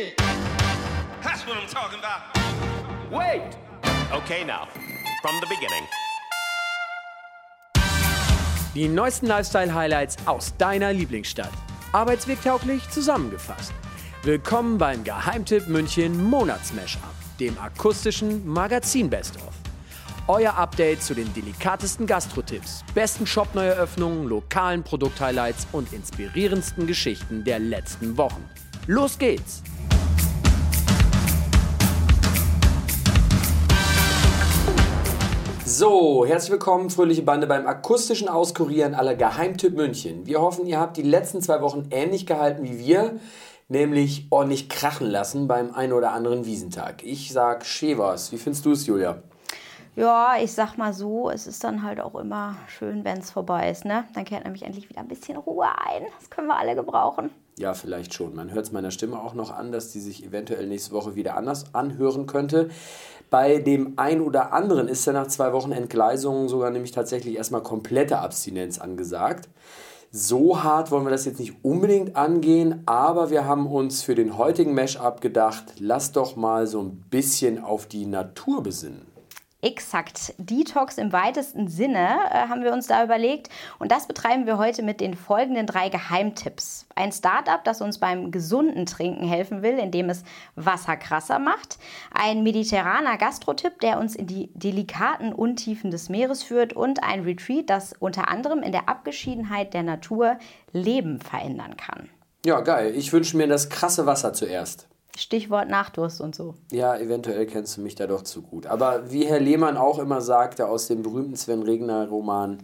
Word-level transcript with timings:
shit. 0.00 0.16
That's 1.22 1.46
what 1.46 1.56
I'm 1.56 1.68
talking 1.68 1.98
about. 1.98 2.20
Wait. 3.10 3.42
Okay, 4.12 4.44
now, 4.44 4.66
from 5.22 5.40
the 5.40 5.46
beginning. 5.46 5.86
Die 8.74 8.88
neuesten 8.88 9.26
Lifestyle-Highlights 9.26 10.16
aus 10.26 10.56
deiner 10.56 10.92
Lieblingsstadt. 10.92 11.52
Arbeitswegtauglich 11.92 12.88
zusammengefasst. 12.90 13.72
Willkommen 14.22 14.78
beim 14.78 15.02
Geheimtipp 15.02 15.66
München 15.66 16.22
Monats-Mashup, 16.22 17.02
dem 17.40 17.58
akustischen 17.58 18.46
Magazin 18.46 19.10
Best-of. 19.10 19.52
Euer 20.28 20.56
Update 20.56 21.02
zu 21.02 21.14
den 21.14 21.32
delikatesten 21.34 22.06
Gastro-Tipps, 22.06 22.84
besten 22.94 23.26
Shop-Neueröffnungen, 23.26 24.28
lokalen 24.28 24.84
Produkt-Highlights 24.84 25.66
und 25.72 25.92
inspirierendsten 25.92 26.86
Geschichten 26.86 27.42
der 27.42 27.58
letzten 27.58 28.16
Wochen. 28.16 28.48
Los 28.86 29.18
geht's! 29.18 29.62
So, 35.80 36.26
herzlich 36.26 36.50
willkommen, 36.50 36.90
fröhliche 36.90 37.22
Bande 37.22 37.46
beim 37.46 37.66
akustischen 37.66 38.28
Auskurieren 38.28 38.94
aller 38.94 39.14
Geheimtipp 39.14 39.74
München. 39.74 40.26
Wir 40.26 40.42
hoffen, 40.42 40.66
ihr 40.66 40.78
habt 40.78 40.98
die 40.98 41.02
letzten 41.02 41.40
zwei 41.40 41.62
Wochen 41.62 41.88
ähnlich 41.90 42.26
gehalten 42.26 42.64
wie 42.64 42.78
wir, 42.78 43.18
nämlich 43.68 44.26
ordentlich 44.28 44.68
krachen 44.68 45.06
lassen 45.06 45.48
beim 45.48 45.74
ein 45.74 45.94
oder 45.94 46.12
anderen 46.12 46.44
Wiesentag. 46.44 47.02
Ich 47.02 47.32
sag 47.32 47.64
Schevers. 47.64 48.30
Wie 48.30 48.36
findest 48.36 48.66
du 48.66 48.72
es, 48.72 48.86
Julia? 48.86 49.22
Ja, 49.96 50.34
ich 50.38 50.52
sag 50.52 50.76
mal 50.76 50.92
so, 50.92 51.30
es 51.30 51.46
ist 51.46 51.64
dann 51.64 51.82
halt 51.82 51.98
auch 51.98 52.14
immer 52.14 52.56
schön, 52.68 53.02
wenn 53.06 53.16
es 53.16 53.30
vorbei 53.30 53.70
ist. 53.70 53.86
Ne? 53.86 54.04
Dann 54.14 54.26
kehrt 54.26 54.44
nämlich 54.44 54.64
endlich 54.64 54.90
wieder 54.90 55.00
ein 55.00 55.08
bisschen 55.08 55.38
Ruhe 55.38 55.64
ein. 55.64 56.02
Das 56.18 56.28
können 56.28 56.48
wir 56.48 56.58
alle 56.58 56.74
gebrauchen. 56.74 57.30
Ja, 57.58 57.72
vielleicht 57.72 58.12
schon. 58.12 58.34
Man 58.34 58.52
hört 58.52 58.66
es 58.66 58.72
meiner 58.72 58.90
Stimme 58.90 59.18
auch 59.18 59.34
noch 59.34 59.50
an, 59.50 59.72
dass 59.72 59.92
die 59.92 60.00
sich 60.00 60.24
eventuell 60.26 60.66
nächste 60.66 60.92
Woche 60.92 61.14
wieder 61.14 61.36
anders 61.36 61.74
anhören 61.74 62.26
könnte. 62.26 62.70
Bei 63.30 63.58
dem 63.58 63.92
einen 63.96 64.22
oder 64.22 64.52
anderen 64.52 64.88
ist 64.88 65.06
ja 65.06 65.12
nach 65.12 65.28
zwei 65.28 65.52
Wochen 65.52 65.70
Entgleisung 65.70 66.48
sogar 66.48 66.70
nämlich 66.70 66.90
tatsächlich 66.90 67.36
erstmal 67.36 67.62
komplette 67.62 68.18
Abstinenz 68.18 68.80
angesagt. 68.80 69.48
So 70.10 70.64
hart 70.64 70.90
wollen 70.90 71.04
wir 71.04 71.10
das 71.10 71.26
jetzt 71.26 71.38
nicht 71.38 71.54
unbedingt 71.62 72.16
angehen, 72.16 72.82
aber 72.86 73.30
wir 73.30 73.44
haben 73.44 73.68
uns 73.68 74.02
für 74.02 74.16
den 74.16 74.36
heutigen 74.36 74.74
Mesh-Up 74.74 75.20
gedacht, 75.20 75.74
lass 75.78 76.10
doch 76.10 76.34
mal 76.34 76.66
so 76.66 76.82
ein 76.82 77.04
bisschen 77.08 77.62
auf 77.62 77.86
die 77.86 78.06
Natur 78.06 78.64
besinnen. 78.64 79.06
Exakt. 79.62 80.32
Detox 80.38 80.96
im 80.96 81.12
weitesten 81.12 81.68
Sinne 81.68 82.18
äh, 82.30 82.48
haben 82.48 82.64
wir 82.64 82.72
uns 82.72 82.86
da 82.86 83.04
überlegt. 83.04 83.50
Und 83.78 83.92
das 83.92 84.06
betreiben 84.06 84.46
wir 84.46 84.56
heute 84.56 84.82
mit 84.82 85.02
den 85.02 85.14
folgenden 85.14 85.66
drei 85.66 85.90
Geheimtipps. 85.90 86.86
Ein 86.94 87.12
Startup, 87.12 87.62
das 87.62 87.82
uns 87.82 87.98
beim 87.98 88.30
gesunden 88.30 88.86
Trinken 88.86 89.28
helfen 89.28 89.62
will, 89.62 89.78
indem 89.78 90.08
es 90.08 90.24
Wasser 90.56 90.96
krasser 90.96 91.38
macht. 91.38 91.78
Ein 92.10 92.42
mediterraner 92.42 93.18
Gastrotipp, 93.18 93.80
der 93.80 93.98
uns 93.98 94.16
in 94.16 94.26
die 94.26 94.50
delikaten 94.54 95.34
Untiefen 95.34 95.90
des 95.90 96.08
Meeres 96.08 96.42
führt. 96.42 96.72
Und 96.72 97.02
ein 97.02 97.24
Retreat, 97.24 97.68
das 97.68 97.92
unter 97.98 98.28
anderem 98.28 98.62
in 98.62 98.72
der 98.72 98.88
Abgeschiedenheit 98.88 99.74
der 99.74 99.82
Natur 99.82 100.38
Leben 100.72 101.20
verändern 101.20 101.76
kann. 101.76 102.08
Ja, 102.46 102.60
geil. 102.60 102.94
Ich 102.96 103.12
wünsche 103.12 103.36
mir 103.36 103.46
das 103.46 103.68
krasse 103.68 104.06
Wasser 104.06 104.32
zuerst. 104.32 104.89
Stichwort 105.20 105.68
Nachdurst 105.68 106.20
und 106.20 106.34
so. 106.34 106.54
Ja, 106.72 106.96
eventuell 106.96 107.46
kennst 107.46 107.76
du 107.76 107.82
mich 107.82 107.94
da 107.94 108.06
doch 108.06 108.22
zu 108.22 108.40
gut. 108.40 108.66
Aber 108.66 109.10
wie 109.10 109.26
Herr 109.26 109.40
Lehmann 109.40 109.76
auch 109.76 109.98
immer 109.98 110.20
sagte 110.22 110.66
aus 110.66 110.86
dem 110.86 111.02
berühmten 111.02 111.36
Sven 111.36 111.62
Regner 111.62 112.08
Roman, 112.08 112.58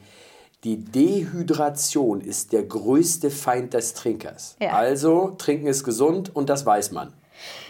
die 0.64 0.82
Dehydration 0.82 2.20
ist 2.20 2.52
der 2.52 2.62
größte 2.62 3.30
Feind 3.30 3.74
des 3.74 3.92
Trinkers. 3.94 4.56
Ja. 4.60 4.70
Also, 4.70 5.34
trinken 5.36 5.66
ist 5.66 5.84
gesund 5.84 6.34
und 6.34 6.48
das 6.48 6.64
weiß 6.64 6.92
man. 6.92 7.12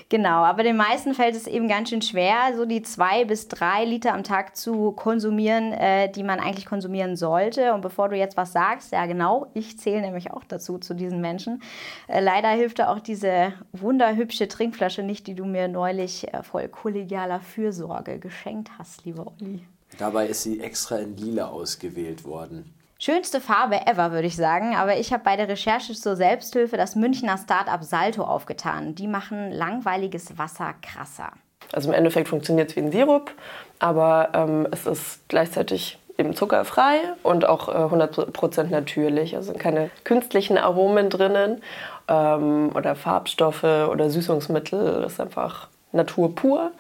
Genau, 0.09 0.45
aber 0.45 0.62
den 0.62 0.77
meisten 0.77 1.15
fällt 1.15 1.35
es 1.35 1.49
eben 1.49 1.67
ganz 1.67 1.89
schön 1.89 2.01
schwer, 2.01 2.53
so 2.57 2.65
die 2.65 2.83
zwei 2.83 3.25
bis 3.25 3.49
drei 3.49 3.85
Liter 3.85 4.15
am 4.15 4.23
Tag 4.23 4.57
zu 4.57 4.93
konsumieren, 4.93 5.73
äh, 5.73 6.09
die 6.09 6.23
man 6.23 6.39
eigentlich 6.39 6.67
konsumieren 6.67 7.17
sollte. 7.17 7.75
Und 7.75 7.81
bevor 7.81 8.09
du 8.09 8.16
jetzt 8.16 8.37
was 8.37 8.53
sagst, 8.53 8.93
ja 8.93 9.06
genau, 9.06 9.49
ich 9.53 9.81
zähle 9.81 10.03
nämlich 10.03 10.31
auch 10.31 10.45
dazu, 10.45 10.78
zu 10.78 10.95
diesen 10.95 11.21
Menschen. 11.21 11.61
Äh, 12.06 12.21
leider 12.21 12.50
hilft 12.50 12.78
da 12.78 12.93
auch 12.93 13.00
diese 13.00 13.55
wunderhübsche 13.72 14.47
Trinkflasche 14.47 15.03
nicht, 15.03 15.27
die 15.27 15.34
du 15.34 15.45
mir 15.45 15.66
neulich 15.66 16.33
äh, 16.33 16.45
voll 16.45 16.69
kollegialer 16.69 17.41
Fürsorge 17.41 18.21
geschenkt 18.21 18.71
hast, 18.78 19.05
lieber 19.05 19.27
Olli. 19.41 19.66
Dabei 19.99 20.28
ist 20.28 20.45
sie 20.45 20.61
extra 20.61 20.99
in 20.99 21.16
lila 21.16 21.49
ausgewählt 21.49 22.25
worden. 22.25 22.75
Schönste 22.99 23.43
Farbe 23.43 23.87
ever, 23.87 24.12
würde 24.12 24.27
ich 24.27 24.37
sagen. 24.37 24.75
Aber 24.75 24.97
ich 24.97 25.12
habe 25.12 25.23
bei 25.23 25.37
der 25.37 25.49
Recherche 25.49 25.93
zur 25.93 26.17
Selbsthilfe 26.17 26.77
das 26.77 26.97
Münchner 26.97 27.37
Startup 27.37 27.83
Salto 27.83 28.23
aufgetan. 28.23 28.95
Die 28.95 29.07
machen 29.07 29.53
langweiliges 29.53 30.39
Wasser 30.39 30.75
krasser. 30.81 31.31
Also 31.73 31.89
im 31.89 31.95
Endeffekt 31.95 32.29
funktioniert 32.29 32.71
es 32.71 32.77
wie 32.77 32.81
ein 32.81 32.93
Sirup, 32.93 33.33
aber 33.81 34.31
ähm, 34.34 34.69
es 34.71 34.87
ist 34.87 35.29
gleichzeitig 35.29 35.99
eben 36.17 36.34
zuckerfrei 36.34 37.01
und 37.23 37.45
auch 37.45 37.69
äh, 37.69 37.73
100% 37.73 38.65
natürlich. 38.65 39.37
Also 39.37 39.53
keine 39.53 39.91
künstlichen 40.05 40.59
Aromen 40.59 41.11
drinnen 41.11 41.63
ähm, 42.09 42.71
oder 42.75 42.95
Farbstoffe 42.95 43.65
oder 43.65 44.09
Süßungsmittel. 44.11 45.03
Das 45.03 45.15
ist 45.15 45.21
einfach 45.21 45.69
Natur 45.93 46.34
pur, 46.34 46.71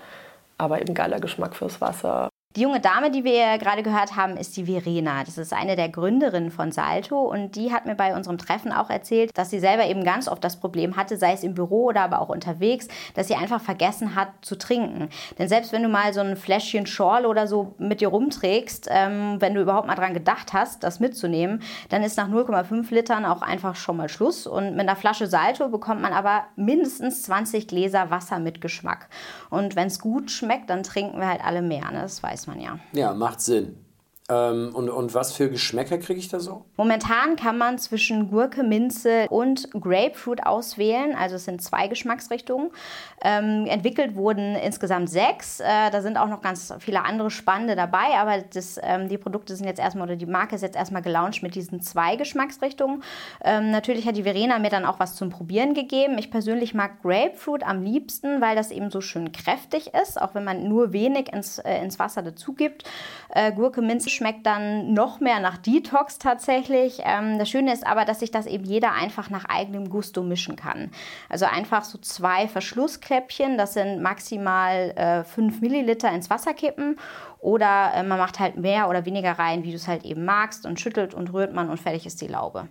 aber 0.56 0.80
eben 0.80 0.94
geiler 0.94 1.20
Geschmack 1.20 1.54
fürs 1.56 1.80
Wasser. 1.80 2.28
Die 2.56 2.62
junge 2.62 2.80
Dame, 2.80 3.10
die 3.10 3.22
wir 3.22 3.58
gerade 3.58 3.82
gehört 3.82 4.16
haben, 4.16 4.38
ist 4.38 4.56
die 4.56 4.64
Verena. 4.64 5.22
Das 5.24 5.36
ist 5.36 5.52
eine 5.52 5.76
der 5.76 5.90
Gründerinnen 5.90 6.50
von 6.50 6.72
Salto 6.72 7.20
und 7.20 7.54
die 7.54 7.70
hat 7.70 7.84
mir 7.84 7.94
bei 7.94 8.16
unserem 8.16 8.38
Treffen 8.38 8.72
auch 8.72 8.88
erzählt, 8.88 9.30
dass 9.36 9.50
sie 9.50 9.58
selber 9.58 9.84
eben 9.84 10.04
ganz 10.04 10.26
oft 10.26 10.42
das 10.42 10.58
Problem 10.58 10.96
hatte, 10.96 11.18
sei 11.18 11.34
es 11.34 11.42
im 11.42 11.52
Büro 11.52 11.84
oder 11.84 12.00
aber 12.00 12.18
auch 12.18 12.30
unterwegs, 12.30 12.88
dass 13.12 13.28
sie 13.28 13.34
einfach 13.34 13.60
vergessen 13.60 14.14
hat 14.14 14.28
zu 14.40 14.56
trinken. 14.56 15.10
Denn 15.38 15.50
selbst 15.50 15.74
wenn 15.74 15.82
du 15.82 15.90
mal 15.90 16.14
so 16.14 16.20
ein 16.20 16.34
Fläschchen 16.34 16.86
Schorle 16.86 17.28
oder 17.28 17.46
so 17.46 17.74
mit 17.76 18.00
dir 18.00 18.08
rumträgst, 18.08 18.88
ähm, 18.90 19.36
wenn 19.38 19.52
du 19.52 19.60
überhaupt 19.60 19.86
mal 19.86 19.94
dran 19.94 20.14
gedacht 20.14 20.54
hast, 20.54 20.82
das 20.82 20.98
mitzunehmen, 20.98 21.60
dann 21.90 22.02
ist 22.02 22.16
nach 22.16 22.30
0,5 22.30 22.86
Litern 22.88 23.26
auch 23.26 23.42
einfach 23.42 23.76
schon 23.76 23.98
mal 23.98 24.08
Schluss. 24.08 24.46
Und 24.46 24.70
mit 24.70 24.88
einer 24.88 24.96
Flasche 24.96 25.26
Salto 25.26 25.68
bekommt 25.68 26.00
man 26.00 26.14
aber 26.14 26.44
mindestens 26.56 27.22
20 27.24 27.68
Gläser 27.68 28.10
Wasser 28.10 28.38
mit 28.38 28.62
Geschmack. 28.62 29.10
Und 29.50 29.76
wenn 29.76 29.88
es 29.88 30.00
gut 30.00 30.30
schmeckt, 30.30 30.70
dann 30.70 30.82
trinken 30.82 31.20
wir 31.20 31.28
halt 31.28 31.44
alle 31.44 31.60
mehr. 31.60 31.90
Ne? 31.90 32.00
Das 32.00 32.22
weiß 32.22 32.45
man 32.46 32.60
ja. 32.60 32.78
Ja, 32.92 33.14
macht 33.14 33.40
Sinn. 33.40 33.85
Ähm, 34.28 34.70
und, 34.74 34.90
und 34.90 35.14
was 35.14 35.32
für 35.32 35.48
Geschmäcker 35.48 35.98
kriege 35.98 36.18
ich 36.18 36.28
da 36.28 36.40
so? 36.40 36.64
Momentan 36.76 37.36
kann 37.36 37.58
man 37.58 37.78
zwischen 37.78 38.30
Gurke, 38.30 38.64
Minze 38.64 39.28
und 39.30 39.70
Grapefruit 39.72 40.44
auswählen. 40.44 41.14
Also 41.14 41.36
es 41.36 41.44
sind 41.44 41.62
zwei 41.62 41.86
Geschmacksrichtungen. 41.86 42.70
Ähm, 43.22 43.66
entwickelt 43.66 44.16
wurden 44.16 44.56
insgesamt 44.56 45.10
sechs. 45.10 45.60
Äh, 45.60 45.90
da 45.92 46.02
sind 46.02 46.16
auch 46.16 46.28
noch 46.28 46.42
ganz 46.42 46.74
viele 46.80 47.04
andere 47.04 47.30
spannende 47.30 47.76
dabei. 47.76 48.18
Aber 48.18 48.42
das, 48.52 48.80
ähm, 48.82 49.08
die 49.08 49.18
Produkte 49.18 49.54
sind 49.54 49.66
jetzt 49.66 49.78
erstmal, 49.78 50.08
oder 50.08 50.16
die 50.16 50.26
Marke 50.26 50.56
ist 50.56 50.62
jetzt 50.62 50.76
erstmal 50.76 51.02
gelauncht 51.02 51.44
mit 51.44 51.54
diesen 51.54 51.80
zwei 51.80 52.16
Geschmacksrichtungen. 52.16 53.04
Ähm, 53.44 53.70
natürlich 53.70 54.08
hat 54.08 54.16
die 54.16 54.24
Verena 54.24 54.58
mir 54.58 54.70
dann 54.70 54.84
auch 54.84 54.98
was 54.98 55.14
zum 55.14 55.30
Probieren 55.30 55.74
gegeben. 55.74 56.18
Ich 56.18 56.32
persönlich 56.32 56.74
mag 56.74 57.02
Grapefruit 57.02 57.62
am 57.62 57.82
liebsten, 57.82 58.40
weil 58.40 58.56
das 58.56 58.72
eben 58.72 58.90
so 58.90 59.00
schön 59.00 59.30
kräftig 59.30 59.92
ist, 59.94 60.20
auch 60.20 60.34
wenn 60.34 60.44
man 60.44 60.68
nur 60.68 60.92
wenig 60.92 61.32
ins, 61.32 61.58
äh, 61.58 61.80
ins 61.82 62.00
Wasser 62.00 62.22
dazu 62.22 62.54
gibt. 62.54 62.82
Äh, 63.28 63.52
Gurke, 63.52 63.82
Minze 63.82 64.10
schmeckt 64.16 64.46
dann 64.46 64.92
noch 64.92 65.20
mehr 65.20 65.40
nach 65.40 65.58
Detox 65.58 66.18
tatsächlich. 66.18 67.00
Ähm, 67.04 67.38
das 67.38 67.48
Schöne 67.48 67.72
ist 67.72 67.86
aber, 67.86 68.04
dass 68.04 68.20
sich 68.20 68.30
das 68.30 68.46
eben 68.46 68.64
jeder 68.64 68.92
einfach 68.92 69.30
nach 69.30 69.44
eigenem 69.44 69.88
Gusto 69.88 70.22
mischen 70.22 70.56
kann. 70.56 70.90
Also 71.28 71.44
einfach 71.44 71.84
so 71.84 71.98
zwei 71.98 72.48
Verschlusskläppchen, 72.48 73.56
das 73.56 73.74
sind 73.74 74.02
maximal 74.02 74.92
äh, 74.96 75.24
5 75.24 75.60
Milliliter 75.60 76.10
ins 76.10 76.30
Wasser 76.30 76.54
kippen. 76.54 76.98
Oder 77.38 77.92
äh, 77.94 78.02
man 78.02 78.18
macht 78.18 78.40
halt 78.40 78.56
mehr 78.56 78.88
oder 78.88 79.04
weniger 79.04 79.32
rein, 79.32 79.62
wie 79.62 79.70
du 79.70 79.76
es 79.76 79.86
halt 79.86 80.04
eben 80.04 80.24
magst 80.24 80.66
und 80.66 80.80
schüttelt 80.80 81.14
und 81.14 81.32
rührt 81.32 81.54
man 81.54 81.70
und 81.70 81.78
fertig 81.78 82.06
ist 82.06 82.20
die 82.20 82.26
Laube. 82.26 82.68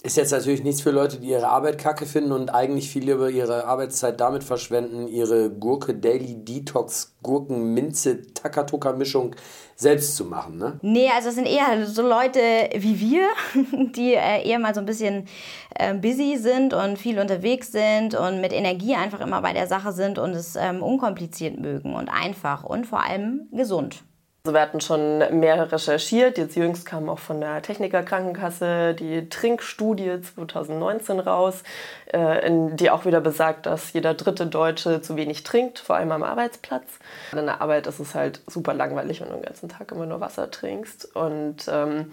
Ist 0.00 0.16
jetzt 0.16 0.30
natürlich 0.30 0.62
nichts 0.62 0.80
für 0.80 0.92
Leute, 0.92 1.18
die 1.18 1.30
ihre 1.30 1.48
Arbeit 1.48 1.76
kacke 1.76 2.06
finden 2.06 2.30
und 2.30 2.50
eigentlich 2.50 2.88
viel 2.88 3.10
über 3.10 3.30
ihre 3.30 3.64
Arbeitszeit 3.64 4.20
damit 4.20 4.44
verschwenden, 4.44 5.08
ihre 5.08 5.50
Gurke 5.50 5.92
Daily 5.92 6.36
Detox 6.36 7.16
Gurken 7.20 7.74
Minze 7.74 8.22
Takatuka 8.32 8.92
Mischung 8.92 9.34
selbst 9.74 10.14
zu 10.14 10.24
machen, 10.24 10.56
ne? 10.56 10.78
Nee, 10.82 11.10
also 11.12 11.30
es 11.30 11.34
sind 11.34 11.48
eher 11.48 11.84
so 11.84 12.02
Leute 12.02 12.38
wie 12.76 13.00
wir, 13.00 13.26
die 13.96 14.14
äh, 14.14 14.48
eher 14.48 14.60
mal 14.60 14.72
so 14.72 14.78
ein 14.78 14.86
bisschen 14.86 15.26
äh, 15.74 15.94
busy 15.94 16.36
sind 16.36 16.74
und 16.74 16.96
viel 16.96 17.18
unterwegs 17.18 17.72
sind 17.72 18.14
und 18.14 18.40
mit 18.40 18.52
Energie 18.52 18.94
einfach 18.94 19.18
immer 19.18 19.42
bei 19.42 19.52
der 19.52 19.66
Sache 19.66 19.90
sind 19.90 20.20
und 20.20 20.30
es 20.30 20.54
ähm, 20.54 20.80
unkompliziert 20.80 21.58
mögen 21.58 21.96
und 21.96 22.08
einfach 22.08 22.62
und 22.62 22.86
vor 22.86 23.04
allem 23.04 23.48
gesund. 23.50 24.04
Also 24.48 24.56
wir 24.56 24.62
hatten 24.62 24.80
schon 24.80 25.18
mehr 25.40 25.70
recherchiert. 25.70 26.38
Jetzt 26.38 26.56
jüngst 26.56 26.86
kam 26.86 27.10
auch 27.10 27.18
von 27.18 27.38
der 27.38 27.60
Techniker 27.60 28.02
Krankenkasse 28.02 28.94
die 28.94 29.28
Trinkstudie 29.28 30.22
2019 30.22 31.20
raus, 31.20 31.62
äh, 32.06 32.50
die 32.72 32.88
auch 32.88 33.04
wieder 33.04 33.20
besagt, 33.20 33.66
dass 33.66 33.92
jeder 33.92 34.14
dritte 34.14 34.46
Deutsche 34.46 35.02
zu 35.02 35.16
wenig 35.16 35.42
trinkt, 35.42 35.80
vor 35.80 35.96
allem 35.96 36.12
am 36.12 36.22
Arbeitsplatz. 36.22 36.86
In 37.32 37.44
der 37.44 37.60
Arbeit 37.60 37.86
ist 37.88 37.98
es 37.98 38.14
halt 38.14 38.40
super 38.46 38.72
langweilig, 38.72 39.20
wenn 39.20 39.28
du 39.28 39.34
den 39.34 39.42
ganzen 39.42 39.68
Tag 39.68 39.92
immer 39.92 40.06
nur 40.06 40.22
Wasser 40.22 40.50
trinkst. 40.50 41.14
Und 41.14 41.68
ähm, 41.70 42.10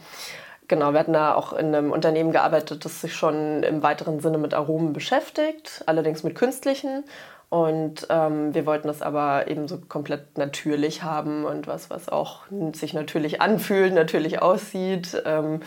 Genau, 0.68 0.94
wir 0.94 1.00
hatten 1.00 1.14
da 1.14 1.36
auch 1.36 1.54
in 1.54 1.76
einem 1.76 1.92
Unternehmen 1.92 2.32
gearbeitet, 2.32 2.86
das 2.86 3.02
sich 3.02 3.14
schon 3.14 3.62
im 3.62 3.84
weiteren 3.84 4.20
Sinne 4.20 4.40
mit 4.40 4.56
Aromen 4.56 4.94
beschäftigt, 4.94 5.84
allerdings 5.86 6.24
mit 6.24 6.34
künstlichen. 6.34 7.04
Und 7.50 8.08
ähm, 8.10 8.54
wir 8.54 8.66
wollten 8.66 8.88
das 8.88 9.02
aber 9.02 9.48
eben 9.48 9.68
so 9.68 9.78
komplett 9.78 10.38
natürlich 10.38 11.04
haben 11.04 11.46
und 11.46 11.68
was, 11.68 11.90
was 11.90 12.10
auch 12.10 12.42
sich 12.74 12.94
natürlich 12.94 13.40
anfühlt, 13.42 13.94
natürlich 13.94 14.42
aussieht. 14.42 15.22
Ähm, 15.26 15.62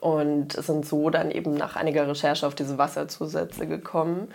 und 0.00 0.52
sind 0.52 0.86
so 0.86 1.10
dann 1.10 1.30
eben 1.30 1.52
nach 1.52 1.76
einiger 1.76 2.08
Recherche 2.08 2.46
auf 2.46 2.54
diese 2.54 2.78
Wasserzusätze 2.78 3.66
gekommen 3.66 4.28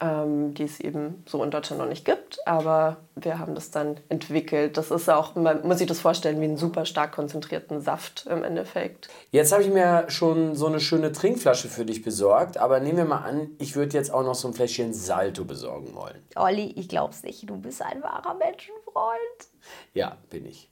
ähm, 0.00 0.54
die 0.54 0.64
es 0.64 0.80
eben 0.80 1.22
so 1.26 1.42
in 1.42 1.50
Deutschland 1.50 1.80
noch 1.80 1.88
nicht 1.88 2.04
gibt. 2.04 2.38
Aber 2.46 2.98
wir 3.16 3.38
haben 3.38 3.54
das 3.54 3.70
dann 3.70 3.98
entwickelt. 4.08 4.76
Das 4.76 4.90
ist 4.90 5.08
auch, 5.08 5.34
man 5.34 5.66
muss 5.66 5.78
sich 5.78 5.86
das 5.86 6.00
vorstellen, 6.00 6.40
wie 6.40 6.44
einen 6.44 6.56
super 6.56 6.84
stark 6.84 7.12
konzentrierten 7.12 7.80
Saft 7.80 8.26
im 8.30 8.44
Endeffekt. 8.44 9.08
Jetzt 9.30 9.52
habe 9.52 9.62
ich 9.62 9.70
mir 9.70 10.04
schon 10.08 10.54
so 10.54 10.66
eine 10.66 10.80
schöne 10.80 11.12
Trinkflasche 11.12 11.68
für 11.68 11.84
dich 11.84 12.02
besorgt. 12.02 12.58
Aber 12.58 12.80
nehmen 12.80 12.98
wir 12.98 13.04
mal 13.04 13.24
an, 13.24 13.50
ich 13.58 13.76
würde 13.76 13.96
jetzt 13.96 14.12
auch 14.12 14.22
noch 14.22 14.34
so 14.34 14.48
ein 14.48 14.54
Fläschchen 14.54 14.92
Salto 14.92 15.44
besorgen 15.44 15.94
wollen. 15.94 16.22
Olli, 16.36 16.72
ich 16.76 16.88
glaub's 16.88 17.22
nicht. 17.22 17.48
Du 17.48 17.56
bist 17.56 17.82
ein 17.82 18.02
wahrer 18.02 18.34
Menschenfreund. 18.34 19.18
Ja, 19.94 20.16
bin 20.30 20.46
ich. 20.46 20.70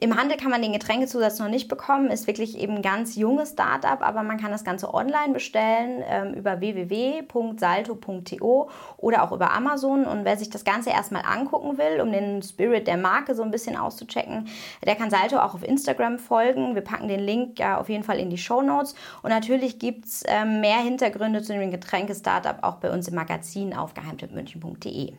Im 0.00 0.16
Handel 0.16 0.36
kann 0.36 0.50
man 0.50 0.62
den 0.62 0.72
Getränkezusatz 0.72 1.38
noch 1.38 1.48
nicht 1.48 1.68
bekommen, 1.68 2.10
ist 2.10 2.26
wirklich 2.26 2.58
eben 2.58 2.76
ein 2.76 2.82
ganz 2.82 3.16
junges 3.16 3.50
Startup, 3.50 4.02
aber 4.02 4.22
man 4.22 4.38
kann 4.38 4.50
das 4.50 4.64
Ganze 4.64 4.92
online 4.92 5.32
bestellen 5.32 6.02
ähm, 6.06 6.34
über 6.34 6.60
www.salto.to 6.60 8.70
oder 8.96 9.22
auch 9.22 9.32
über 9.32 9.52
Amazon. 9.52 10.04
Und 10.04 10.24
wer 10.24 10.36
sich 10.36 10.50
das 10.50 10.64
Ganze 10.64 10.90
erstmal 10.90 11.22
angucken 11.24 11.78
will, 11.78 12.00
um 12.00 12.10
den 12.10 12.42
Spirit 12.42 12.86
der 12.86 12.96
Marke 12.96 13.34
so 13.34 13.42
ein 13.42 13.50
bisschen 13.50 13.76
auszuchecken, 13.76 14.48
der 14.84 14.96
kann 14.96 15.10
Salto 15.10 15.38
auch 15.38 15.54
auf 15.54 15.62
Instagram 15.62 16.18
folgen. 16.18 16.74
Wir 16.74 16.82
packen 16.82 17.08
den 17.08 17.20
Link 17.20 17.58
ja 17.58 17.78
auf 17.78 17.88
jeden 17.88 18.04
Fall 18.04 18.18
in 18.18 18.30
die 18.30 18.38
Show 18.38 18.62
Notes. 18.62 18.94
Und 19.22 19.30
natürlich 19.30 19.78
gibt 19.78 20.06
es 20.06 20.24
ähm, 20.26 20.60
mehr 20.60 20.78
Hintergründe 20.78 21.42
zu 21.42 21.52
dem 21.52 21.70
Getränke-Startup 21.70 22.58
auch 22.62 22.76
bei 22.76 22.90
uns 22.90 23.06
im 23.06 23.14
Magazin 23.14 23.74
auf 23.74 23.94
geheimtippmünchen.de. 23.94 25.12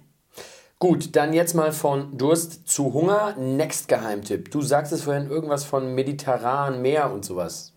Gut, 0.80 1.16
dann 1.16 1.34
jetzt 1.34 1.54
mal 1.54 1.72
von 1.72 2.18
Durst 2.18 2.68
zu 2.68 2.94
Hunger. 2.94 3.36
Next 3.38 3.88
Geheimtipp. 3.88 4.52
Du 4.52 4.62
sagst 4.62 4.92
es 4.92 5.04
vorhin 5.04 5.30
irgendwas 5.30 5.64
von 5.64 5.96
mediterran 5.96 6.82
Meer 6.82 7.12
und 7.12 7.24
sowas. 7.24 7.73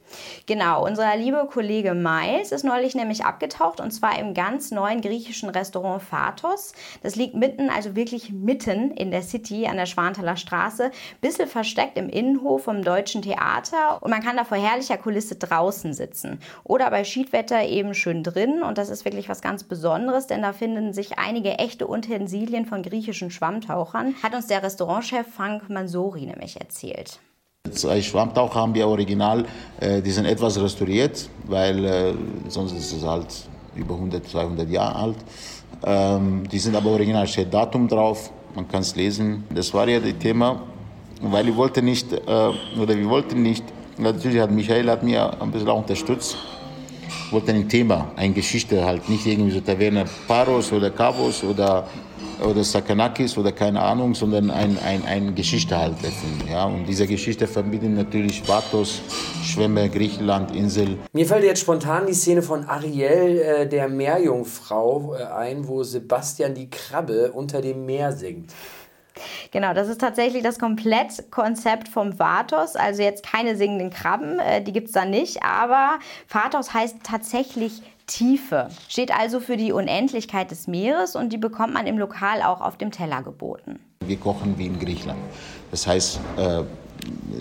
Genau, 0.46 0.84
unser 0.84 1.16
liebe 1.16 1.46
Kollege 1.50 1.94
Miles 1.94 2.52
ist 2.52 2.64
neulich 2.64 2.94
nämlich 2.94 3.24
abgetaucht 3.24 3.80
und 3.80 3.90
zwar 3.90 4.18
im 4.18 4.34
ganz 4.34 4.70
neuen 4.70 5.00
griechischen 5.00 5.48
Restaurant 5.48 6.02
Phatos. 6.02 6.72
Das 7.02 7.16
liegt 7.16 7.34
mitten, 7.34 7.70
also 7.70 7.96
wirklich 7.96 8.32
mitten 8.32 8.90
in 8.92 9.10
der 9.10 9.22
City 9.22 9.66
an 9.66 9.76
der 9.76 9.86
Schwanthaler 9.86 10.36
Straße, 10.36 10.90
bisschen 11.20 11.48
versteckt 11.48 11.98
im 11.98 12.08
Innenhof 12.08 12.64
vom 12.64 12.82
Deutschen 12.82 13.22
Theater 13.22 14.02
und 14.02 14.10
man 14.10 14.22
kann 14.22 14.36
da 14.36 14.44
vor 14.44 14.58
herrlicher 14.58 14.98
Kulisse 14.98 15.36
draußen 15.36 15.94
sitzen 15.94 16.40
oder 16.64 16.90
bei 16.90 17.04
Schiedwetter 17.04 17.64
eben 17.64 17.94
schön 17.94 18.22
drin 18.22 18.62
und 18.62 18.78
das 18.78 18.88
ist 18.88 19.04
wirklich 19.04 19.28
was 19.28 19.40
ganz 19.40 19.64
Besonderes, 19.64 20.26
denn 20.26 20.42
da 20.42 20.52
finden 20.52 20.92
sich 20.92 21.18
einige 21.18 21.58
echte 21.58 21.88
Utensilien 21.88 22.66
von 22.66 22.82
griechischen 22.82 23.30
Schwammtauchern, 23.30 24.14
hat 24.22 24.34
uns 24.34 24.46
der 24.46 24.62
Restaurantchef 24.62 25.26
Frank 25.34 25.68
Mansori 25.68 26.26
nämlich 26.26 26.60
erzählt. 26.60 27.20
Zwei 27.72 28.02
Schwammtaucher 28.02 28.60
haben 28.60 28.74
wir 28.74 28.86
original, 28.86 29.44
äh, 29.80 30.00
die 30.02 30.10
sind 30.10 30.26
etwas 30.26 30.60
restauriert, 30.60 31.28
weil 31.46 31.84
äh, 31.84 32.14
sonst 32.48 32.72
ist 32.72 32.92
es 32.92 33.04
halt 33.04 33.26
über 33.74 33.94
100, 33.94 34.28
200 34.28 34.68
Jahre 34.68 34.96
alt. 34.96 35.16
Ähm, 35.84 36.44
die 36.50 36.58
sind 36.58 36.74
aber 36.74 36.90
original, 36.90 37.26
steht 37.26 37.52
Datum 37.52 37.88
drauf, 37.88 38.30
man 38.54 38.66
kann 38.68 38.80
es 38.80 38.96
lesen. 38.96 39.44
Das 39.54 39.72
war 39.74 39.88
ja 39.88 40.00
das 40.00 40.14
Thema, 40.18 40.62
weil 41.20 41.48
ich 41.48 41.56
wollte 41.56 41.82
nicht, 41.82 42.12
äh, 42.12 42.18
oder 42.80 42.96
wir 42.96 43.08
wollten 43.08 43.42
nicht, 43.42 43.64
natürlich 43.98 44.40
hat 44.40 44.50
Michael 44.50 44.90
hat 44.90 45.02
mir 45.02 45.40
ein 45.40 45.50
bisschen 45.50 45.68
auch 45.68 45.78
unterstützt, 45.78 46.36
wollte 47.30 47.52
ein 47.52 47.68
Thema, 47.68 48.08
eine 48.16 48.32
Geschichte 48.32 48.84
halt, 48.84 49.08
nicht 49.08 49.26
irgendwie 49.26 49.50
so 49.50 49.60
Taverne 49.60 50.04
Paros 50.26 50.72
oder 50.72 50.90
Cabos 50.90 51.42
oder 51.44 51.86
oder 52.42 52.64
Sakanakis 52.64 53.36
oder 53.38 53.52
keine 53.52 53.80
Ahnung, 53.80 54.14
sondern 54.14 54.50
eine 54.50 54.80
ein, 54.82 55.04
ein 55.04 55.34
Geschichte 55.34 55.76
halt 55.76 56.02
erfinden. 56.02 56.48
Ja? 56.50 56.64
Und 56.64 56.86
diese 56.86 57.06
Geschichte 57.06 57.46
verbinden 57.46 57.94
natürlich 57.94 58.46
Vatos, 58.46 59.00
Schwämme, 59.42 59.88
Griechenland, 59.88 60.54
Insel. 60.54 60.98
Mir 61.12 61.26
fällt 61.26 61.44
jetzt 61.44 61.60
spontan 61.60 62.06
die 62.06 62.14
Szene 62.14 62.42
von 62.42 62.64
Ariel, 62.68 63.38
äh, 63.38 63.68
der 63.68 63.88
Meerjungfrau, 63.88 65.14
äh, 65.14 65.24
ein, 65.24 65.66
wo 65.66 65.82
Sebastian 65.82 66.54
die 66.54 66.70
Krabbe 66.70 67.32
unter 67.32 67.60
dem 67.60 67.86
Meer 67.86 68.12
singt. 68.12 68.52
Genau, 69.50 69.72
das 69.72 69.88
ist 69.88 70.00
tatsächlich 70.00 70.42
das 70.42 70.58
Komplettkonzept 70.58 71.88
vom 71.88 72.18
Vatos. 72.18 72.76
Also 72.76 73.02
jetzt 73.02 73.24
keine 73.24 73.56
singenden 73.56 73.90
Krabben, 73.90 74.38
äh, 74.38 74.62
die 74.62 74.72
gibt 74.72 74.88
es 74.88 74.92
da 74.92 75.04
nicht. 75.04 75.42
Aber 75.42 75.98
Vatos 76.28 76.74
heißt 76.74 76.96
tatsächlich 77.02 77.82
Tiefe. 78.06 78.68
Steht 78.88 79.16
also 79.16 79.40
für 79.40 79.56
die 79.56 79.72
Unendlichkeit 79.72 80.50
des 80.50 80.66
Meeres 80.66 81.16
und 81.16 81.32
die 81.32 81.38
bekommt 81.38 81.74
man 81.74 81.86
im 81.86 81.98
Lokal 81.98 82.42
auch 82.42 82.60
auf 82.60 82.76
dem 82.78 82.90
Teller 82.90 83.22
geboten. 83.22 83.80
Wir 84.04 84.16
kochen 84.16 84.56
wie 84.56 84.66
in 84.66 84.78
Griechenland. 84.78 85.18
Das 85.70 85.86
heißt, 85.86 86.20
äh, 86.36 86.62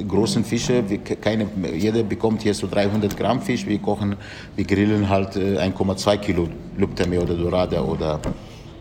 großen 0.08 0.44
Fische, 0.44 0.84
keine, 1.22 1.48
jeder 1.74 2.04
bekommt 2.04 2.42
hier 2.42 2.54
so 2.54 2.68
300 2.68 3.16
Gramm 3.16 3.42
Fisch. 3.42 3.66
Wir 3.66 3.80
kochen, 3.80 4.16
wir 4.56 4.66
grillen 4.66 5.08
halt 5.08 5.36
äh, 5.36 5.58
1,2 5.60 6.18
Kilo 6.18 6.50
Luptame 6.78 7.22
oder 7.22 7.36
Dorada 7.36 7.82
oder 7.82 8.20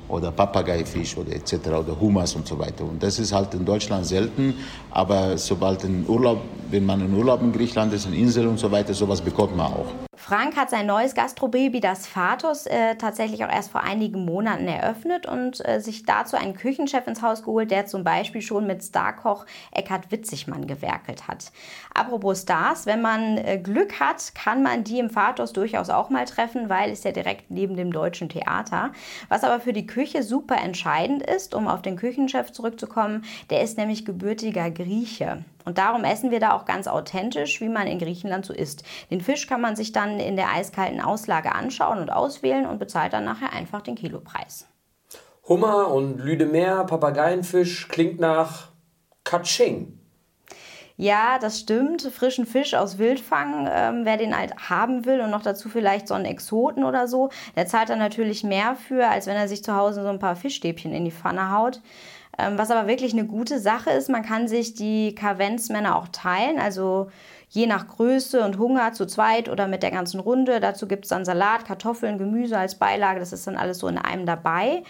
oder 0.08 0.30
Papageifisch 0.30 1.16
oder 1.16 1.32
etc. 1.34 1.54
oder 1.68 1.98
Humas 1.98 2.34
und 2.34 2.46
so 2.46 2.58
weiter. 2.58 2.84
Und 2.84 3.02
das 3.02 3.18
ist 3.18 3.32
halt 3.32 3.54
in 3.54 3.64
Deutschland 3.64 4.06
selten, 4.06 4.54
aber 4.90 5.36
sobald 5.38 5.82
in 5.84 6.04
Urlaub, 6.06 6.42
wenn 6.70 6.84
man 6.84 7.00
in 7.00 7.12
Urlaub 7.14 7.42
in 7.42 7.52
Griechenland 7.52 7.92
ist, 7.92 8.06
in 8.06 8.14
Inseln 8.14 8.48
und 8.48 8.58
so 8.58 8.70
weiter, 8.70 8.94
sowas 8.94 9.20
bekommt 9.20 9.56
man 9.56 9.72
auch. 9.72 9.86
Frank 10.16 10.56
hat 10.56 10.70
sein 10.70 10.86
neues 10.86 11.14
Gastrobaby, 11.14 11.80
das 11.80 12.06
Fatos, 12.06 12.66
äh, 12.66 12.96
tatsächlich 12.96 13.44
auch 13.44 13.50
erst 13.50 13.70
vor 13.70 13.82
einigen 13.82 14.24
Monaten 14.24 14.66
eröffnet 14.66 15.26
und 15.26 15.66
äh, 15.66 15.80
sich 15.80 16.04
dazu 16.04 16.36
einen 16.36 16.54
Küchenchef 16.54 17.06
ins 17.06 17.22
Haus 17.22 17.42
geholt, 17.42 17.70
der 17.70 17.86
zum 17.86 18.04
Beispiel 18.04 18.42
schon 18.42 18.66
mit 18.66 18.82
Starkoch 18.82 19.46
Eckhard 19.72 20.10
Witzigmann 20.10 20.66
gewerkelt 20.66 21.28
hat. 21.28 21.52
Apropos 21.94 22.42
Stars, 22.42 22.86
wenn 22.86 23.02
man 23.02 23.38
äh, 23.38 23.58
Glück 23.58 24.00
hat, 24.00 24.34
kann 24.34 24.62
man 24.62 24.84
die 24.84 24.98
im 24.98 25.10
Fatos 25.10 25.52
durchaus 25.52 25.90
auch 25.90 26.10
mal 26.10 26.24
treffen, 26.24 26.68
weil 26.68 26.90
es 26.90 27.04
ja 27.04 27.12
direkt 27.12 27.50
neben 27.50 27.76
dem 27.76 27.92
Deutschen 27.92 28.28
Theater. 28.28 28.92
Was 29.28 29.44
aber 29.44 29.60
für 29.60 29.72
die 29.72 29.86
Küche 29.86 30.22
super 30.22 30.56
entscheidend 30.56 31.22
ist, 31.22 31.54
um 31.54 31.68
auf 31.68 31.82
den 31.82 31.96
Küchenchef 31.96 32.52
zurückzukommen, 32.52 33.24
der 33.50 33.62
ist 33.62 33.78
nämlich 33.78 34.04
gebürtiger 34.04 34.70
Grieche. 34.70 35.44
Und 35.64 35.78
darum 35.78 36.04
essen 36.04 36.30
wir 36.30 36.40
da 36.40 36.52
auch 36.52 36.64
ganz 36.64 36.86
authentisch, 36.86 37.60
wie 37.60 37.68
man 37.68 37.86
in 37.86 37.98
Griechenland 37.98 38.44
so 38.44 38.52
isst. 38.52 38.84
Den 39.10 39.20
Fisch 39.20 39.46
kann 39.46 39.60
man 39.60 39.76
sich 39.76 39.92
dann 39.92 40.20
in 40.20 40.36
der 40.36 40.50
eiskalten 40.52 41.00
Auslage 41.00 41.54
anschauen 41.54 41.98
und 41.98 42.10
auswählen 42.10 42.66
und 42.66 42.78
bezahlt 42.78 43.12
dann 43.12 43.24
nachher 43.24 43.52
einfach 43.52 43.80
den 43.80 43.94
Kilopreis. 43.94 44.66
Hummer 45.48 45.88
und 45.88 46.18
Lüdemeer, 46.18 46.84
Papageienfisch 46.84 47.88
klingt 47.88 48.18
nach 48.18 48.68
Katsching. 49.24 49.98
Ja, 50.96 51.38
das 51.40 51.58
stimmt. 51.58 52.02
Frischen 52.02 52.46
Fisch 52.46 52.74
aus 52.74 52.98
Wildfang, 52.98 53.68
ähm, 53.70 54.04
wer 54.04 54.16
den 54.16 54.36
halt 54.36 54.54
haben 54.70 55.04
will 55.04 55.20
und 55.20 55.30
noch 55.30 55.42
dazu 55.42 55.68
vielleicht 55.68 56.06
so 56.06 56.14
einen 56.14 56.24
Exoten 56.24 56.84
oder 56.84 57.08
so, 57.08 57.30
der 57.56 57.66
zahlt 57.66 57.88
dann 57.88 57.98
natürlich 57.98 58.44
mehr 58.44 58.76
für, 58.76 59.08
als 59.08 59.26
wenn 59.26 59.34
er 59.34 59.48
sich 59.48 59.64
zu 59.64 59.74
Hause 59.74 60.02
so 60.02 60.08
ein 60.08 60.20
paar 60.20 60.36
Fischstäbchen 60.36 60.92
in 60.92 61.04
die 61.04 61.10
Pfanne 61.10 61.50
haut. 61.50 61.80
Ähm, 62.38 62.58
was 62.58 62.70
aber 62.70 62.88
wirklich 62.88 63.12
eine 63.12 63.26
gute 63.26 63.60
Sache 63.60 63.90
ist, 63.90 64.08
man 64.08 64.22
kann 64.22 64.48
sich 64.48 64.74
die 64.74 65.14
Kavenzmänner 65.14 65.96
auch 65.96 66.08
teilen, 66.08 66.58
also 66.58 67.10
je 67.48 67.66
nach 67.66 67.86
Größe 67.86 68.44
und 68.44 68.58
Hunger 68.58 68.92
zu 68.92 69.06
zweit 69.06 69.48
oder 69.48 69.68
mit 69.68 69.82
der 69.82 69.90
ganzen 69.90 70.20
Runde. 70.20 70.60
Dazu 70.60 70.88
gibt 70.88 71.04
es 71.04 71.10
dann 71.10 71.24
Salat, 71.24 71.64
Kartoffeln, 71.64 72.18
Gemüse 72.18 72.58
als 72.58 72.78
Beilage, 72.78 73.20
das 73.20 73.32
ist 73.32 73.46
dann 73.46 73.56
alles 73.56 73.78
so 73.78 73.88
in 73.88 73.98
einem 73.98 74.26
dabei. 74.26 74.82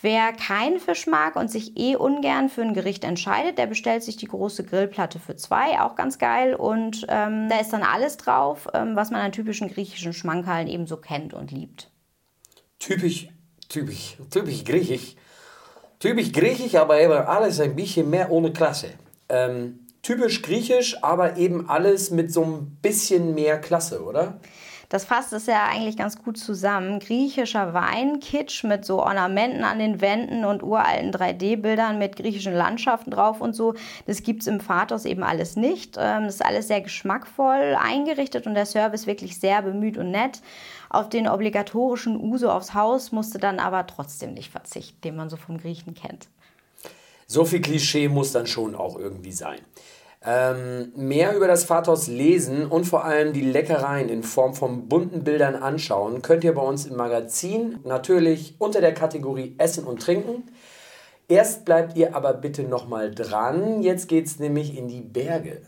Wer 0.00 0.32
keinen 0.32 0.78
Fisch 0.78 1.08
mag 1.08 1.34
und 1.34 1.50
sich 1.50 1.76
eh 1.76 1.96
ungern 1.96 2.48
für 2.48 2.62
ein 2.62 2.72
Gericht 2.72 3.02
entscheidet, 3.02 3.58
der 3.58 3.66
bestellt 3.66 4.04
sich 4.04 4.16
die 4.16 4.28
große 4.28 4.62
Grillplatte 4.62 5.18
für 5.18 5.34
zwei, 5.34 5.80
auch 5.80 5.96
ganz 5.96 6.18
geil. 6.18 6.54
Und 6.54 7.04
ähm, 7.08 7.48
da 7.48 7.58
ist 7.58 7.72
dann 7.72 7.82
alles 7.82 8.16
drauf, 8.16 8.68
ähm, 8.74 8.94
was 8.94 9.10
man 9.10 9.20
an 9.20 9.32
typischen 9.32 9.68
griechischen 9.68 10.12
Schmankerln 10.12 10.68
eben 10.68 10.86
so 10.86 10.98
kennt 10.98 11.34
und 11.34 11.50
liebt. 11.50 11.90
Typisch, 12.78 13.28
typisch, 13.68 14.16
typisch 14.30 14.62
griechisch. 14.62 15.16
Typisch 15.98 16.32
griechisch, 16.32 16.76
aber 16.76 17.00
eben 17.00 17.12
alles 17.12 17.58
ein 17.60 17.74
bisschen 17.74 18.08
mehr 18.08 18.30
ohne 18.30 18.52
Klasse. 18.52 18.90
Ähm, 19.28 19.80
typisch 20.02 20.42
griechisch, 20.42 21.02
aber 21.02 21.36
eben 21.36 21.68
alles 21.68 22.10
mit 22.10 22.32
so 22.32 22.44
ein 22.44 22.78
bisschen 22.80 23.34
mehr 23.34 23.60
Klasse, 23.60 24.04
oder? 24.04 24.38
Das 24.88 25.04
fasst 25.04 25.34
es 25.34 25.44
ja 25.44 25.66
eigentlich 25.66 25.98
ganz 25.98 26.16
gut 26.22 26.38
zusammen. 26.38 26.98
Griechischer 26.98 27.74
Wein, 27.74 28.20
Kitsch 28.20 28.64
mit 28.64 28.86
so 28.86 29.02
Ornamenten 29.02 29.62
an 29.62 29.78
den 29.78 30.00
Wänden 30.00 30.46
und 30.46 30.62
uralten 30.62 31.10
3D-Bildern 31.12 31.98
mit 31.98 32.16
griechischen 32.16 32.54
Landschaften 32.54 33.10
drauf 33.10 33.42
und 33.42 33.54
so. 33.54 33.74
Das 34.06 34.22
gibt 34.22 34.42
es 34.42 34.46
im 34.46 34.60
Phatos 34.60 35.04
eben 35.04 35.22
alles 35.22 35.56
nicht. 35.56 35.96
Ähm, 35.98 36.24
das 36.24 36.36
ist 36.36 36.44
alles 36.44 36.68
sehr 36.68 36.80
geschmackvoll 36.80 37.76
eingerichtet 37.78 38.46
und 38.46 38.54
der 38.54 38.64
Service 38.64 39.06
wirklich 39.06 39.38
sehr 39.38 39.60
bemüht 39.60 39.98
und 39.98 40.10
nett. 40.10 40.40
Auf 40.90 41.08
den 41.08 41.28
obligatorischen 41.28 42.18
Uso 42.18 42.50
aufs 42.50 42.74
Haus 42.74 43.12
musste 43.12 43.38
dann 43.38 43.58
aber 43.58 43.86
trotzdem 43.86 44.34
nicht 44.34 44.50
verzichten, 44.50 45.00
den 45.02 45.16
man 45.16 45.28
so 45.28 45.36
vom 45.36 45.58
Griechen 45.58 45.94
kennt. 45.94 46.28
So 47.26 47.44
viel 47.44 47.60
Klischee 47.60 48.08
muss 48.08 48.32
dann 48.32 48.46
schon 48.46 48.74
auch 48.74 48.98
irgendwie 48.98 49.32
sein. 49.32 49.60
Ähm, 50.24 50.92
mehr 50.96 51.36
über 51.36 51.46
das 51.46 51.64
Pfadhaus 51.64 52.08
lesen 52.08 52.66
und 52.66 52.86
vor 52.86 53.04
allem 53.04 53.32
die 53.32 53.42
Leckereien 53.42 54.08
in 54.08 54.22
Form 54.22 54.54
von 54.54 54.88
bunten 54.88 55.22
Bildern 55.22 55.54
anschauen 55.54 56.22
könnt 56.22 56.42
ihr 56.42 56.54
bei 56.54 56.62
uns 56.62 56.86
im 56.86 56.96
Magazin, 56.96 57.78
natürlich 57.84 58.56
unter 58.58 58.80
der 58.80 58.94
Kategorie 58.94 59.54
Essen 59.58 59.84
und 59.84 60.02
Trinken. 60.02 60.44
Erst 61.28 61.64
bleibt 61.64 61.96
ihr 61.96 62.16
aber 62.16 62.32
bitte 62.32 62.62
nochmal 62.62 63.14
dran. 63.14 63.82
Jetzt 63.82 64.08
geht 64.08 64.26
es 64.26 64.38
nämlich 64.38 64.76
in 64.76 64.88
die 64.88 65.02
Berge. 65.02 65.60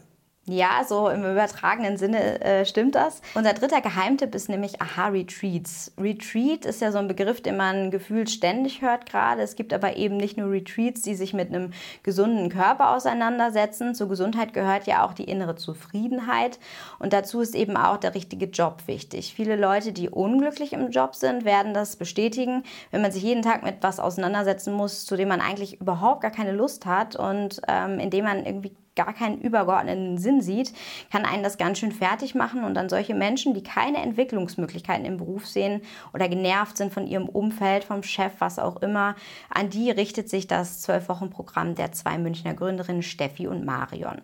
Ja, 0.47 0.85
so 0.89 1.11
im 1.11 1.21
übertragenen 1.21 1.99
Sinne 1.99 2.41
äh, 2.41 2.65
stimmt 2.65 2.95
das. 2.95 3.21
Unser 3.35 3.53
dritter 3.53 3.83
Geheimtipp 3.83 4.35
ist 4.35 4.49
nämlich 4.49 4.81
Aha 4.81 5.09
Retreats. 5.09 5.93
Retreat 6.01 6.65
ist 6.65 6.81
ja 6.81 6.91
so 6.93 6.99
ein 6.99 7.09
Begriff, 7.09 7.43
den 7.43 7.59
man 7.59 7.91
gefühlt 7.91 8.31
ständig 8.31 8.81
hört 8.81 9.05
gerade. 9.05 9.43
Es 9.43 9.55
gibt 9.55 9.75
aber 9.75 9.97
eben 9.97 10.17
nicht 10.17 10.39
nur 10.39 10.51
Retreats, 10.51 11.03
die 11.03 11.15
sich 11.15 11.35
mit 11.35 11.51
einem 11.51 11.73
gesunden 12.03 12.49
Körper 12.49 12.97
auseinandersetzen. 12.97 13.95
Zur 13.95 14.09
Gesundheit 14.09 14.55
gehört 14.55 14.87
ja 14.87 15.05
auch 15.05 15.13
die 15.13 15.25
innere 15.25 15.57
Zufriedenheit. 15.57 16.59
Und 16.99 17.13
dazu 17.13 17.43
ist 17.43 17.55
eben 17.55 17.77
auch 17.77 17.99
der 17.99 18.15
richtige 18.15 18.47
Job 18.47 18.83
wichtig. 18.87 19.35
Viele 19.35 19.57
Leute, 19.57 19.93
die 19.93 20.09
unglücklich 20.09 20.73
im 20.73 20.91
Job 20.91 21.15
sind, 21.15 21.45
werden 21.45 21.75
das 21.75 21.97
bestätigen, 21.97 22.65
wenn 22.91 23.03
man 23.03 23.13
sich 23.13 23.23
jeden 23.23 23.43
Tag 23.43 23.63
mit 23.63 23.77
was 23.83 24.01
auseinandersetzen 24.01 24.73
muss, 24.73 25.05
zu 25.05 25.17
dem 25.17 25.29
man 25.29 25.43
eigentlich 25.43 25.83
überhaupt 25.83 26.23
gar 26.23 26.33
keine 26.33 26.53
Lust 26.53 26.87
hat 26.87 27.15
und 27.15 27.61
ähm, 27.69 28.01
in 28.01 28.09
dem 28.09 28.25
man 28.25 28.47
irgendwie 28.47 28.75
gar 29.05 29.15
keinen 29.15 29.41
übergeordneten 29.41 30.19
Sinn 30.19 30.43
sieht, 30.43 30.73
kann 31.11 31.25
einen 31.25 31.43
das 31.43 31.59
ganz 31.59 31.79
schön 31.79 31.93
fertig 31.93 32.35
machen. 32.35 32.65
Und 32.65 32.75
dann 32.75 32.89
solche 32.89 33.15
Menschen, 33.15 33.55
die 33.55 33.63
keine 33.63 33.99
Entwicklungsmöglichkeiten 33.99 35.05
im 35.05 35.17
Beruf 35.17 35.47
sehen 35.47 35.81
oder 36.13 36.29
genervt 36.29 36.77
sind 36.77 36.93
von 36.93 37.07
ihrem 37.07 37.29
Umfeld, 37.29 37.85
vom 37.85 38.03
Chef, 38.03 38.33
was 38.39 38.59
auch 38.59 38.83
immer, 38.83 39.15
an 39.49 39.71
die 39.71 39.91
richtet 39.91 40.29
sich 40.29 40.47
das 40.47 40.81
Zwölf-Wochen-Programm 40.83 41.75
der 41.75 41.93
zwei 41.93 42.19
Münchner 42.19 42.55
Gründerinnen 42.55 43.03
Steffi 43.03 43.47
und 43.47 43.65
Marion. 43.65 44.21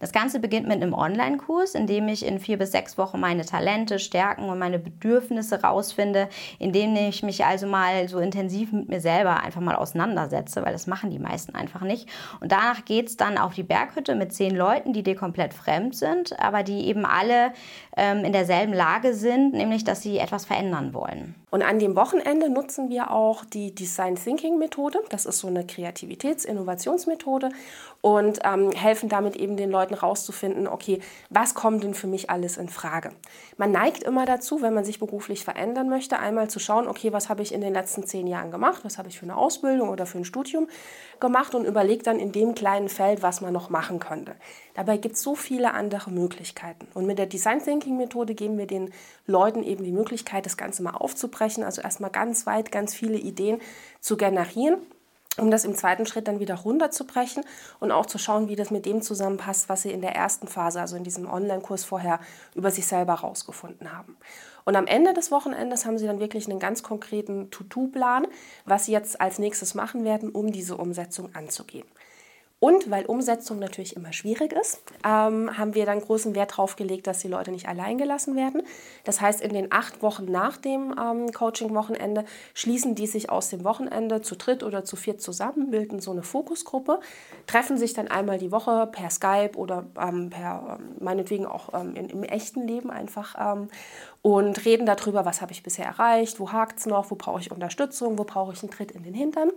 Das 0.00 0.12
Ganze 0.12 0.40
beginnt 0.40 0.66
mit 0.66 0.82
einem 0.82 0.94
Online-Kurs, 0.94 1.74
in 1.74 1.86
dem 1.86 2.08
ich 2.08 2.24
in 2.24 2.38
vier 2.38 2.58
bis 2.58 2.72
sechs 2.72 2.98
Wochen 2.98 3.20
meine 3.20 3.44
Talente, 3.44 3.98
Stärken 3.98 4.44
und 4.48 4.58
meine 4.58 4.78
Bedürfnisse 4.78 5.62
rausfinde, 5.62 6.28
in 6.58 6.72
dem 6.72 6.94
ich 6.96 7.22
mich 7.22 7.44
also 7.44 7.66
mal 7.66 8.08
so 8.08 8.18
intensiv 8.18 8.72
mit 8.72 8.88
mir 8.88 9.00
selber 9.00 9.42
einfach 9.42 9.60
mal 9.60 9.76
auseinandersetze, 9.76 10.64
weil 10.64 10.72
das 10.72 10.86
machen 10.86 11.10
die 11.10 11.18
meisten 11.18 11.54
einfach 11.54 11.82
nicht. 11.82 12.08
Und 12.40 12.52
danach 12.52 12.84
geht 12.84 13.08
es 13.08 13.16
dann 13.16 13.38
auf 13.38 13.54
die 13.54 13.62
Berghütte 13.62 14.14
mit 14.14 14.32
zehn 14.32 14.54
Leuten, 14.56 14.92
die 14.92 15.02
dir 15.02 15.16
komplett 15.16 15.54
fremd 15.54 15.94
sind, 15.94 16.38
aber 16.38 16.62
die 16.62 16.86
eben 16.86 17.04
alle 17.04 17.52
ähm, 17.96 18.24
in 18.24 18.32
derselben 18.32 18.72
Lage 18.72 19.14
sind, 19.14 19.54
nämlich 19.54 19.84
dass 19.84 20.02
sie 20.02 20.18
etwas 20.18 20.46
verändern 20.46 20.94
wollen. 20.94 21.41
Und 21.52 21.60
an 21.60 21.78
dem 21.78 21.96
Wochenende 21.96 22.48
nutzen 22.48 22.88
wir 22.88 23.10
auch 23.10 23.44
die 23.44 23.74
Design 23.74 24.14
Thinking 24.16 24.56
Methode. 24.56 25.00
Das 25.10 25.26
ist 25.26 25.38
so 25.38 25.48
eine 25.48 25.66
Kreativitäts-Innovationsmethode 25.66 27.50
und 28.00 28.38
ähm, 28.42 28.72
helfen 28.72 29.10
damit 29.10 29.36
eben 29.36 29.58
den 29.58 29.70
Leuten 29.70 29.92
rauszufinden, 29.92 30.66
okay, 30.66 31.00
was 31.28 31.54
kommt 31.54 31.84
denn 31.84 31.92
für 31.92 32.06
mich 32.06 32.30
alles 32.30 32.56
in 32.56 32.70
Frage? 32.70 33.10
Man 33.58 33.70
neigt 33.70 34.02
immer 34.02 34.24
dazu, 34.24 34.62
wenn 34.62 34.72
man 34.72 34.86
sich 34.86 34.98
beruflich 34.98 35.44
verändern 35.44 35.90
möchte, 35.90 36.18
einmal 36.18 36.48
zu 36.48 36.58
schauen, 36.58 36.88
okay, 36.88 37.12
was 37.12 37.28
habe 37.28 37.42
ich 37.42 37.52
in 37.52 37.60
den 37.60 37.74
letzten 37.74 38.06
zehn 38.06 38.26
Jahren 38.26 38.50
gemacht? 38.50 38.80
Was 38.82 38.96
habe 38.96 39.10
ich 39.10 39.18
für 39.18 39.26
eine 39.26 39.36
Ausbildung 39.36 39.90
oder 39.90 40.06
für 40.06 40.16
ein 40.16 40.24
Studium 40.24 40.68
gemacht? 41.20 41.54
Und 41.54 41.66
überlegt 41.66 42.06
dann 42.06 42.18
in 42.18 42.32
dem 42.32 42.54
kleinen 42.54 42.88
Feld, 42.88 43.22
was 43.22 43.42
man 43.42 43.52
noch 43.52 43.68
machen 43.68 44.00
könnte. 44.00 44.36
Dabei 44.72 44.96
gibt 44.96 45.16
es 45.16 45.22
so 45.22 45.34
viele 45.34 45.74
andere 45.74 46.10
Möglichkeiten. 46.10 46.88
Und 46.94 47.06
mit 47.06 47.18
der 47.18 47.26
Design 47.26 47.62
Thinking 47.62 47.98
Methode 47.98 48.34
geben 48.34 48.56
wir 48.56 48.66
den 48.66 48.90
Leuten 49.26 49.62
eben 49.62 49.84
die 49.84 49.92
Möglichkeit, 49.92 50.46
das 50.46 50.56
Ganze 50.56 50.82
mal 50.82 50.94
aufzubrechen, 50.94 51.41
also 51.42 51.82
erstmal 51.82 52.10
ganz 52.10 52.46
weit, 52.46 52.72
ganz 52.72 52.94
viele 52.94 53.18
Ideen 53.18 53.60
zu 54.00 54.16
generieren 54.16 54.78
um 55.38 55.50
das 55.50 55.64
im 55.64 55.74
zweiten 55.74 56.04
Schritt 56.06 56.28
dann 56.28 56.40
wieder 56.40 56.56
runterzubrechen 56.56 57.44
und 57.80 57.90
auch 57.90 58.06
zu 58.06 58.18
schauen, 58.18 58.48
wie 58.48 58.56
das 58.56 58.70
mit 58.70 58.84
dem 58.84 59.00
zusammenpasst, 59.00 59.68
was 59.68 59.82
sie 59.82 59.90
in 59.90 60.02
der 60.02 60.14
ersten 60.14 60.46
Phase, 60.46 60.80
also 60.80 60.96
in 60.96 61.04
diesem 61.04 61.28
Online-Kurs 61.28 61.84
vorher 61.84 62.20
über 62.54 62.70
sich 62.70 62.86
selber 62.86 63.22
herausgefunden 63.22 63.96
haben. 63.96 64.16
Und 64.64 64.76
am 64.76 64.86
Ende 64.86 65.14
des 65.14 65.30
Wochenendes 65.30 65.86
haben 65.86 65.98
sie 65.98 66.06
dann 66.06 66.20
wirklich 66.20 66.48
einen 66.48 66.58
ganz 66.58 66.82
konkreten 66.82 67.50
To-Do-Plan, 67.50 68.26
was 68.64 68.84
sie 68.84 68.92
jetzt 68.92 69.20
als 69.20 69.38
nächstes 69.38 69.74
machen 69.74 70.04
werden, 70.04 70.30
um 70.30 70.52
diese 70.52 70.76
Umsetzung 70.76 71.34
anzugehen. 71.34 71.86
Und 72.62 72.92
weil 72.92 73.06
Umsetzung 73.06 73.58
natürlich 73.58 73.96
immer 73.96 74.12
schwierig 74.12 74.52
ist, 74.52 74.82
ähm, 75.04 75.58
haben 75.58 75.74
wir 75.74 75.84
dann 75.84 76.00
großen 76.00 76.36
Wert 76.36 76.52
darauf 76.52 76.76
gelegt, 76.76 77.08
dass 77.08 77.18
die 77.18 77.26
Leute 77.26 77.50
nicht 77.50 77.66
allein 77.66 77.98
gelassen 77.98 78.36
werden. 78.36 78.62
Das 79.02 79.20
heißt, 79.20 79.40
in 79.40 79.52
den 79.52 79.72
acht 79.72 80.00
Wochen 80.00 80.26
nach 80.26 80.58
dem 80.58 80.94
ähm, 80.96 81.32
Coaching-Wochenende 81.32 82.24
schließen 82.54 82.94
die 82.94 83.08
sich 83.08 83.30
aus 83.30 83.48
dem 83.48 83.64
Wochenende 83.64 84.22
zu 84.22 84.36
dritt 84.36 84.62
oder 84.62 84.84
zu 84.84 84.94
viert 84.94 85.20
zusammen, 85.20 85.72
bilden 85.72 85.98
so 85.98 86.12
eine 86.12 86.22
Fokusgruppe, 86.22 87.00
treffen 87.48 87.78
sich 87.78 87.94
dann 87.94 88.06
einmal 88.06 88.38
die 88.38 88.52
Woche 88.52 88.88
per 88.92 89.10
Skype 89.10 89.56
oder 89.56 89.86
ähm, 90.00 90.30
per, 90.30 90.78
ähm, 90.78 90.96
meinetwegen 91.00 91.46
auch 91.46 91.74
ähm, 91.74 91.96
in, 91.96 92.10
im 92.10 92.22
echten 92.22 92.64
Leben 92.64 92.92
einfach 92.92 93.34
ähm, 93.40 93.70
und 94.22 94.64
reden 94.64 94.86
darüber, 94.86 95.24
was 95.24 95.40
habe 95.42 95.50
ich 95.50 95.64
bisher 95.64 95.84
erreicht, 95.84 96.38
wo 96.38 96.52
hakt 96.52 96.78
es 96.78 96.86
noch, 96.86 97.10
wo 97.10 97.16
brauche 97.16 97.40
ich 97.40 97.50
Unterstützung, 97.50 98.18
wo 98.18 98.22
brauche 98.22 98.52
ich 98.52 98.62
einen 98.62 98.70
Tritt 98.70 98.92
in 98.92 99.02
den 99.02 99.14
Hintern. 99.14 99.50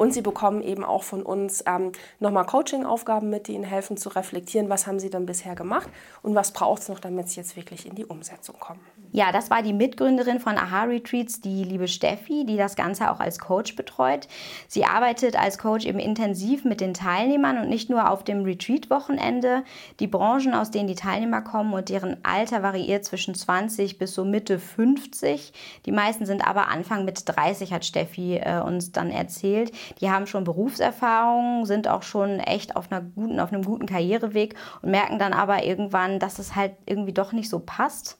Und 0.00 0.14
sie 0.14 0.22
bekommen 0.22 0.62
eben 0.62 0.82
auch 0.82 1.02
von 1.02 1.22
uns 1.22 1.62
ähm, 1.66 1.92
nochmal 2.20 2.46
Coaching-Aufgaben 2.46 3.28
mit, 3.28 3.48
die 3.48 3.52
ihnen 3.52 3.64
helfen 3.64 3.98
zu 3.98 4.08
reflektieren, 4.08 4.70
was 4.70 4.86
haben 4.86 4.98
sie 4.98 5.10
dann 5.10 5.26
bisher 5.26 5.54
gemacht 5.54 5.90
und 6.22 6.34
was 6.34 6.54
braucht 6.54 6.80
es 6.80 6.88
noch, 6.88 7.00
damit 7.00 7.28
sie 7.28 7.38
jetzt 7.38 7.54
wirklich 7.54 7.84
in 7.84 7.96
die 7.96 8.06
Umsetzung 8.06 8.58
kommen. 8.58 8.80
Ja, 9.12 9.30
das 9.30 9.50
war 9.50 9.62
die 9.62 9.74
Mitgründerin 9.74 10.40
von 10.40 10.56
Aha 10.56 10.84
Retreats, 10.84 11.42
die 11.42 11.64
liebe 11.64 11.86
Steffi, 11.86 12.46
die 12.46 12.56
das 12.56 12.76
Ganze 12.76 13.10
auch 13.10 13.20
als 13.20 13.38
Coach 13.38 13.76
betreut. 13.76 14.26
Sie 14.68 14.86
arbeitet 14.86 15.38
als 15.38 15.58
Coach 15.58 15.84
eben 15.84 15.98
intensiv 15.98 16.64
mit 16.64 16.80
den 16.80 16.94
Teilnehmern 16.94 17.58
und 17.58 17.68
nicht 17.68 17.90
nur 17.90 18.08
auf 18.08 18.24
dem 18.24 18.44
Retreat-Wochenende. 18.44 19.64
Die 19.98 20.06
Branchen, 20.06 20.54
aus 20.54 20.70
denen 20.70 20.88
die 20.88 20.94
Teilnehmer 20.94 21.42
kommen 21.42 21.74
und 21.74 21.90
deren 21.90 22.16
Alter 22.22 22.62
variiert 22.62 23.04
zwischen 23.04 23.34
20 23.34 23.98
bis 23.98 24.14
so 24.14 24.24
Mitte 24.24 24.58
50. 24.58 25.52
Die 25.84 25.92
meisten 25.92 26.24
sind 26.24 26.46
aber 26.46 26.68
Anfang 26.68 27.04
Mitte 27.04 27.26
30, 27.26 27.74
hat 27.74 27.84
Steffi 27.84 28.36
äh, 28.36 28.60
uns 28.60 28.92
dann 28.92 29.10
erzählt. 29.10 29.72
Die 30.00 30.10
haben 30.10 30.26
schon 30.26 30.44
Berufserfahrung, 30.44 31.66
sind 31.66 31.88
auch 31.88 32.02
schon 32.02 32.40
echt 32.40 32.76
auf, 32.76 32.90
einer 32.90 33.00
guten, 33.00 33.40
auf 33.40 33.52
einem 33.52 33.64
guten 33.64 33.86
Karriereweg 33.86 34.54
und 34.82 34.90
merken 34.90 35.18
dann 35.18 35.32
aber 35.32 35.64
irgendwann, 35.64 36.18
dass 36.18 36.38
es 36.38 36.54
halt 36.54 36.72
irgendwie 36.86 37.12
doch 37.12 37.32
nicht 37.32 37.50
so 37.50 37.60
passt 37.60 38.18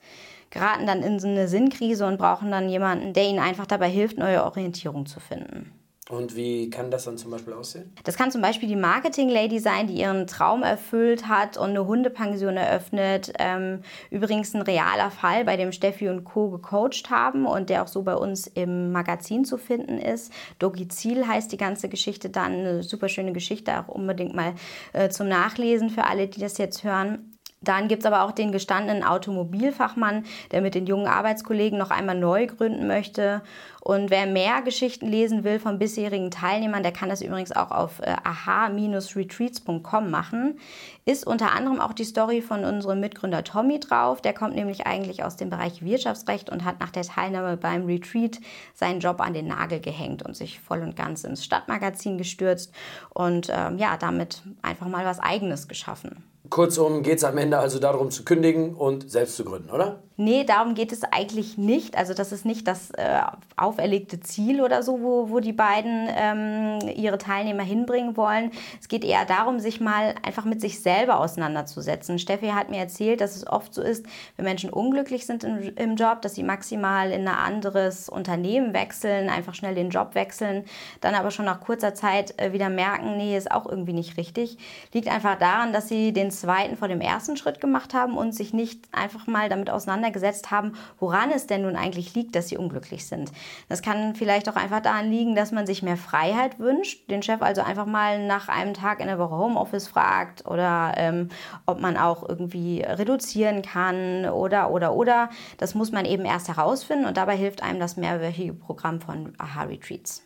geraten 0.50 0.86
dann 0.86 1.02
in 1.02 1.18
so 1.20 1.28
eine 1.28 1.48
Sinnkrise 1.48 2.06
und 2.06 2.18
brauchen 2.18 2.50
dann 2.50 2.68
jemanden, 2.68 3.12
der 3.12 3.28
ihnen 3.28 3.38
einfach 3.38 3.66
dabei 3.66 3.88
hilft, 3.88 4.18
neue 4.18 4.44
Orientierung 4.44 5.06
zu 5.06 5.20
finden. 5.20 5.72
Und 6.10 6.34
wie 6.34 6.70
kann 6.70 6.90
das 6.90 7.04
dann 7.04 7.16
zum 7.18 7.30
Beispiel 7.30 7.52
aussehen? 7.52 7.92
Das 8.02 8.16
kann 8.16 8.32
zum 8.32 8.42
Beispiel 8.42 8.68
die 8.68 8.74
Marketing-Lady 8.74 9.60
sein, 9.60 9.86
die 9.86 9.94
ihren 9.94 10.26
Traum 10.26 10.64
erfüllt 10.64 11.28
hat 11.28 11.56
und 11.56 11.70
eine 11.70 11.86
Hundepension 11.86 12.56
eröffnet. 12.56 13.32
Ähm, 13.38 13.82
übrigens 14.10 14.52
ein 14.52 14.62
realer 14.62 15.12
Fall, 15.12 15.44
bei 15.44 15.56
dem 15.56 15.70
Steffi 15.70 16.08
und 16.08 16.24
Co. 16.24 16.50
gecoacht 16.50 17.10
haben 17.10 17.46
und 17.46 17.70
der 17.70 17.84
auch 17.84 17.86
so 17.86 18.02
bei 18.02 18.16
uns 18.16 18.48
im 18.48 18.90
Magazin 18.90 19.44
zu 19.44 19.56
finden 19.56 19.98
ist. 19.98 20.32
Dogizil 20.58 21.28
heißt 21.28 21.52
die 21.52 21.58
ganze 21.58 21.88
Geschichte 21.88 22.28
dann. 22.28 22.54
Eine 22.54 22.82
super 22.82 23.08
schöne 23.08 23.32
Geschichte, 23.32 23.78
auch 23.78 23.86
unbedingt 23.86 24.34
mal 24.34 24.54
äh, 24.92 25.10
zum 25.10 25.28
Nachlesen 25.28 25.90
für 25.90 26.06
alle, 26.06 26.26
die 26.26 26.40
das 26.40 26.58
jetzt 26.58 26.82
hören. 26.82 27.30
Dann 27.62 27.88
gibt 27.88 28.02
es 28.02 28.06
aber 28.06 28.24
auch 28.24 28.32
den 28.32 28.52
gestandenen 28.52 29.04
Automobilfachmann, 29.04 30.24
der 30.50 30.62
mit 30.62 30.74
den 30.74 30.86
jungen 30.86 31.06
Arbeitskollegen 31.06 31.78
noch 31.78 31.90
einmal 31.90 32.18
neu 32.18 32.46
gründen 32.46 32.86
möchte. 32.86 33.42
Und 33.80 34.10
wer 34.10 34.26
mehr 34.26 34.60
Geschichten 34.62 35.06
lesen 35.06 35.42
will 35.42 35.58
von 35.58 35.78
bisherigen 35.78 36.30
Teilnehmern, 36.30 36.82
der 36.82 36.92
kann 36.92 37.08
das 37.08 37.22
übrigens 37.22 37.52
auch 37.52 37.70
auf 37.70 38.00
äh, 38.00 38.14
aha-retreats.com 38.24 40.10
machen. 40.10 40.58
Ist 41.06 41.26
unter 41.26 41.52
anderem 41.52 41.80
auch 41.80 41.94
die 41.94 42.04
Story 42.04 42.42
von 42.42 42.64
unserem 42.64 43.00
Mitgründer 43.00 43.42
Tommy 43.42 43.80
drauf. 43.80 44.20
Der 44.20 44.34
kommt 44.34 44.54
nämlich 44.54 44.86
eigentlich 44.86 45.24
aus 45.24 45.36
dem 45.36 45.48
Bereich 45.48 45.82
Wirtschaftsrecht 45.82 46.50
und 46.50 46.64
hat 46.64 46.78
nach 46.80 46.90
der 46.90 47.04
Teilnahme 47.04 47.56
beim 47.56 47.86
Retreat 47.86 48.38
seinen 48.74 49.00
Job 49.00 49.20
an 49.20 49.32
den 49.32 49.48
Nagel 49.48 49.80
gehängt 49.80 50.22
und 50.22 50.36
sich 50.36 50.60
voll 50.60 50.82
und 50.82 50.94
ganz 50.94 51.24
ins 51.24 51.44
Stadtmagazin 51.44 52.18
gestürzt 52.18 52.72
und 53.14 53.48
ähm, 53.50 53.78
ja, 53.78 53.96
damit 53.96 54.42
einfach 54.62 54.88
mal 54.88 55.06
was 55.06 55.20
Eigenes 55.20 55.68
geschaffen. 55.68 56.22
Kurzum 56.50 57.02
geht 57.02 57.18
es 57.18 57.24
am 57.24 57.38
Ende 57.38 57.58
also 57.58 57.78
darum 57.78 58.10
zu 58.10 58.24
kündigen 58.24 58.74
und 58.74 59.10
selbst 59.10 59.36
zu 59.36 59.44
gründen, 59.44 59.70
oder? 59.70 60.02
Nee, 60.22 60.44
darum 60.44 60.74
geht 60.74 60.92
es 60.92 61.02
eigentlich 61.02 61.56
nicht. 61.56 61.96
Also 61.96 62.12
das 62.12 62.30
ist 62.30 62.44
nicht 62.44 62.68
das 62.68 62.90
äh, 62.90 63.22
auferlegte 63.56 64.20
Ziel 64.20 64.60
oder 64.60 64.82
so, 64.82 65.00
wo, 65.00 65.30
wo 65.30 65.40
die 65.40 65.54
beiden 65.54 66.10
ähm, 66.14 66.78
ihre 66.94 67.16
Teilnehmer 67.16 67.62
hinbringen 67.62 68.18
wollen. 68.18 68.50
Es 68.78 68.88
geht 68.88 69.02
eher 69.02 69.24
darum, 69.24 69.60
sich 69.60 69.80
mal 69.80 70.14
einfach 70.22 70.44
mit 70.44 70.60
sich 70.60 70.82
selber 70.82 71.20
auseinanderzusetzen. 71.20 72.18
Steffi 72.18 72.48
hat 72.48 72.68
mir 72.68 72.80
erzählt, 72.80 73.22
dass 73.22 73.34
es 73.34 73.46
oft 73.46 73.72
so 73.72 73.80
ist, 73.80 74.04
wenn 74.36 74.44
Menschen 74.44 74.68
unglücklich 74.68 75.24
sind 75.24 75.42
im, 75.42 75.74
im 75.74 75.96
Job, 75.96 76.20
dass 76.20 76.34
sie 76.34 76.42
maximal 76.42 77.12
in 77.12 77.26
ein 77.26 77.34
anderes 77.34 78.10
Unternehmen 78.10 78.74
wechseln, 78.74 79.30
einfach 79.30 79.54
schnell 79.54 79.74
den 79.74 79.88
Job 79.88 80.14
wechseln, 80.14 80.66
dann 81.00 81.14
aber 81.14 81.30
schon 81.30 81.46
nach 81.46 81.62
kurzer 81.62 81.94
Zeit 81.94 82.38
äh, 82.38 82.52
wieder 82.52 82.68
merken, 82.68 83.16
nee, 83.16 83.38
ist 83.38 83.50
auch 83.50 83.64
irgendwie 83.64 83.94
nicht 83.94 84.18
richtig. 84.18 84.58
Liegt 84.92 85.08
einfach 85.08 85.38
daran, 85.38 85.72
dass 85.72 85.88
sie 85.88 86.12
den 86.12 86.30
zweiten 86.30 86.76
vor 86.76 86.88
dem 86.88 87.00
ersten 87.00 87.38
Schritt 87.38 87.58
gemacht 87.58 87.94
haben 87.94 88.18
und 88.18 88.34
sich 88.34 88.52
nicht 88.52 88.80
einfach 88.92 89.26
mal 89.26 89.48
damit 89.48 89.70
auseinandergesetzt 89.70 90.09
auseinandergesetzt 90.10 90.50
haben, 90.50 90.72
woran 90.98 91.30
es 91.30 91.46
denn 91.46 91.62
nun 91.62 91.76
eigentlich 91.76 92.14
liegt, 92.14 92.34
dass 92.34 92.48
sie 92.48 92.56
unglücklich 92.56 93.06
sind. 93.06 93.32
Das 93.68 93.82
kann 93.82 94.14
vielleicht 94.14 94.48
auch 94.48 94.56
einfach 94.56 94.80
daran 94.80 95.10
liegen, 95.10 95.34
dass 95.34 95.52
man 95.52 95.66
sich 95.66 95.82
mehr 95.82 95.96
Freiheit 95.96 96.58
wünscht, 96.58 97.10
den 97.10 97.22
Chef 97.22 97.42
also 97.42 97.62
einfach 97.62 97.86
mal 97.86 98.24
nach 98.26 98.48
einem 98.48 98.74
Tag 98.74 99.00
in 99.00 99.06
der 99.06 99.18
Woche 99.18 99.36
Homeoffice 99.36 99.88
fragt 99.88 100.46
oder 100.46 100.94
ähm, 100.96 101.28
ob 101.66 101.80
man 101.80 101.96
auch 101.96 102.28
irgendwie 102.28 102.82
reduzieren 102.82 103.62
kann 103.62 104.26
oder, 104.26 104.70
oder, 104.70 104.94
oder. 104.94 105.30
Das 105.58 105.74
muss 105.74 105.92
man 105.92 106.04
eben 106.04 106.24
erst 106.24 106.48
herausfinden 106.48 107.06
und 107.06 107.16
dabei 107.16 107.36
hilft 107.36 107.62
einem 107.62 107.80
das 107.80 107.96
mehrwöchige 107.96 108.54
Programm 108.54 109.00
von 109.00 109.34
Aha 109.38 109.62
Retreats 109.62 110.22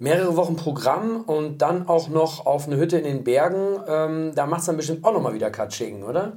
mehrere 0.00 0.36
Wochen 0.36 0.54
Programm 0.54 1.22
und 1.22 1.58
dann 1.58 1.88
auch 1.88 2.08
noch 2.08 2.46
auf 2.46 2.68
eine 2.68 2.76
Hütte 2.76 2.98
in 2.98 3.04
den 3.04 3.24
Bergen. 3.24 3.80
Ähm, 3.88 4.32
da 4.32 4.46
macht 4.46 4.60
es 4.60 4.66
dann 4.66 4.76
bestimmt 4.76 5.04
auch 5.04 5.12
nochmal 5.12 5.34
wieder 5.34 5.50
Katsching, 5.50 6.04
oder? 6.04 6.34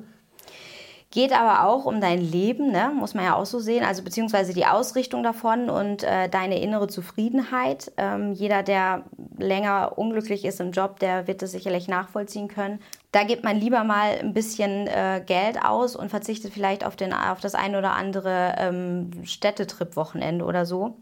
Geht 1.12 1.34
aber 1.34 1.68
auch 1.68 1.84
um 1.84 2.00
dein 2.00 2.22
Leben, 2.22 2.72
ne? 2.72 2.89
muss 2.98 3.13
man 3.13 3.25
ja 3.25 3.36
auch 3.36 3.46
so 3.46 3.60
sehen, 3.60 3.84
also 3.84 4.01
beziehungsweise 4.01 4.53
die 4.53 4.65
Ausrichtung 4.65 5.24
davon 5.24 5.70
und 5.70 6.03
äh, 6.03 6.30
deine 6.30 6.62
innere 6.62 6.88
Zufriedenheit. 6.88 7.91
Ähm, 7.98 8.32
jeder, 8.32 8.63
der 8.63 9.03
länger 9.38 9.98
unglücklich 9.98 10.46
ist 10.46 10.62
im 10.62 10.72
Job, 10.72 11.00
der 11.00 11.27
wird 11.27 11.41
das 11.41 11.51
sicherlich 11.51 11.89
nachvollziehen 11.89 12.48
können. 12.48 12.80
Da 13.12 13.25
gibt 13.25 13.44
man 13.44 13.58
lieber 13.58 13.84
mal 13.84 14.20
ein 14.20 14.34
bisschen 14.34 14.88
äh, 14.88 15.22
Geld 15.25 15.62
aus 15.62 15.98
und 15.98 16.08
verzichtet 16.08 16.53
vielleicht 16.53 16.86
auf, 16.86 16.96
den, 16.96 17.12
auf 17.13 17.41
das 17.41 17.56
ein 17.56 17.75
oder 17.75 17.91
andere 17.91 18.56
ähm, 18.58 19.12
Städtetrip-Wochenende 19.25 20.46
oder 20.46 20.65
so. 20.65 20.96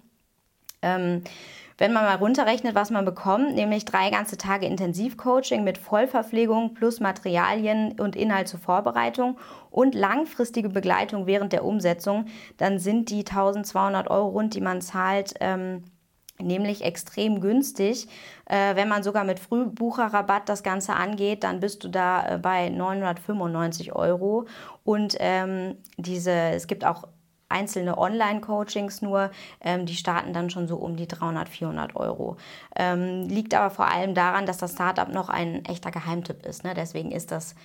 Ähm, 0.82 1.24
wenn 1.80 1.94
man 1.94 2.04
mal 2.04 2.18
runterrechnet, 2.18 2.76
was 2.76 2.92
man 2.92 3.06
bekommt, 3.06 3.56
nämlich 3.56 3.86
drei 3.86 4.10
ganze 4.10 4.38
Tage 4.38 4.66
Intensivcoaching 4.66 5.64
mit 5.64 5.78
Vollverpflegung 5.78 6.74
plus 6.74 7.00
Materialien 7.00 8.00
und 8.00 8.18
Inhalt 8.18 8.50
zur 8.50 8.60
Vorbereitung 8.60 9.38
und 9.72 9.96
langfristige 9.96 10.70
Begleitung 10.70 11.26
während 11.26 11.54
der 11.54 11.64
Umsetzung, 11.64 12.26
dann 12.58 12.80
sind 12.80 13.10
die 13.10 13.26
1200 13.26 14.10
Euro 14.10 14.28
rund, 14.28 14.56
die 14.56 14.62
man 14.62 14.82
zahlt, 14.82 15.36
ähm, 15.40 15.86
nämlich 16.42 16.84
extrem 16.84 17.40
günstig. 17.40 18.08
Äh, 18.46 18.76
wenn 18.76 18.90
man 18.90 19.02
sogar 19.02 19.24
mit 19.24 19.40
Frühbucherrabatt 19.40 20.50
das 20.50 20.64
Ganze 20.64 20.96
angeht, 20.96 21.46
dann 21.46 21.62
bist 21.62 21.84
du 21.86 21.88
da 21.88 22.36
äh, 22.36 22.38
bei 22.38 22.70
995 22.70 23.94
Euro. 23.94 24.48
Und 24.84 25.16
ähm, 25.20 25.78
diese, 25.98 26.32
es 26.32 26.68
gibt 26.68 26.84
auch 26.84 27.08
einzelne 27.50 27.98
Online-Coachings 27.98 29.02
nur, 29.02 29.32
ähm, 29.62 29.86
die 29.86 29.96
starten 29.96 30.34
dann 30.34 30.50
schon 30.50 30.68
so 30.68 30.78
um 30.78 30.96
die 30.96 31.08
300, 31.08 31.50
400 31.50 31.96
Euro. 31.96 32.38
Ähm, 32.76 33.28
liegt 33.28 33.54
aber 33.54 33.70
vor 33.70 33.88
allem 33.88 34.14
daran, 34.14 34.46
dass 34.46 34.58
das 34.58 34.74
Startup 34.74 35.10
noch 35.10 35.30
ein 35.30 35.66
echter 35.66 35.92
Geheimtipp 35.92 36.46
ist. 36.46 36.64
Ne? 36.64 36.74
Deswegen 36.74 37.12
ist 37.12 37.32
das 37.32 37.56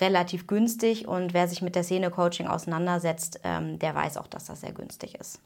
relativ 0.00 0.46
günstig 0.46 1.08
und 1.08 1.34
wer 1.34 1.48
sich 1.48 1.62
mit 1.62 1.74
der 1.74 1.82
Szene-Coaching 1.82 2.46
auseinandersetzt, 2.46 3.40
ähm, 3.42 3.78
der 3.78 3.94
weiß 3.94 4.18
auch, 4.18 4.28
dass 4.28 4.46
das 4.46 4.60
sehr 4.60 4.72
günstig 4.72 5.16
ist. 5.16 5.40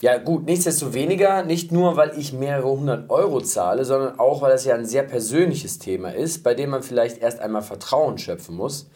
Ja 0.00 0.18
gut, 0.18 0.44
nichtsdestoweniger, 0.44 1.44
nicht 1.44 1.72
nur, 1.72 1.96
weil 1.96 2.18
ich 2.18 2.32
mehrere 2.32 2.68
hundert 2.68 3.10
Euro 3.10 3.40
zahle, 3.40 3.84
sondern 3.84 4.18
auch, 4.18 4.42
weil 4.42 4.50
das 4.50 4.64
ja 4.64 4.74
ein 4.74 4.84
sehr 4.84 5.04
persönliches 5.04 5.78
Thema 5.78 6.12
ist, 6.12 6.42
bei 6.42 6.54
dem 6.54 6.70
man 6.70 6.82
vielleicht 6.82 7.18
erst 7.18 7.38
einmal 7.40 7.62
Vertrauen 7.62 8.18
schöpfen 8.18 8.56
muss. 8.56 8.90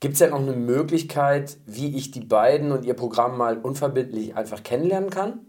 Gibt 0.00 0.14
es 0.14 0.18
denn 0.18 0.30
noch 0.30 0.40
eine 0.40 0.52
Möglichkeit, 0.52 1.56
wie 1.66 1.96
ich 1.96 2.10
die 2.10 2.24
beiden 2.24 2.72
und 2.72 2.84
ihr 2.84 2.94
Programm 2.94 3.38
mal 3.38 3.58
unverbindlich 3.58 4.36
einfach 4.36 4.62
kennenlernen 4.62 5.10
kann? 5.10 5.40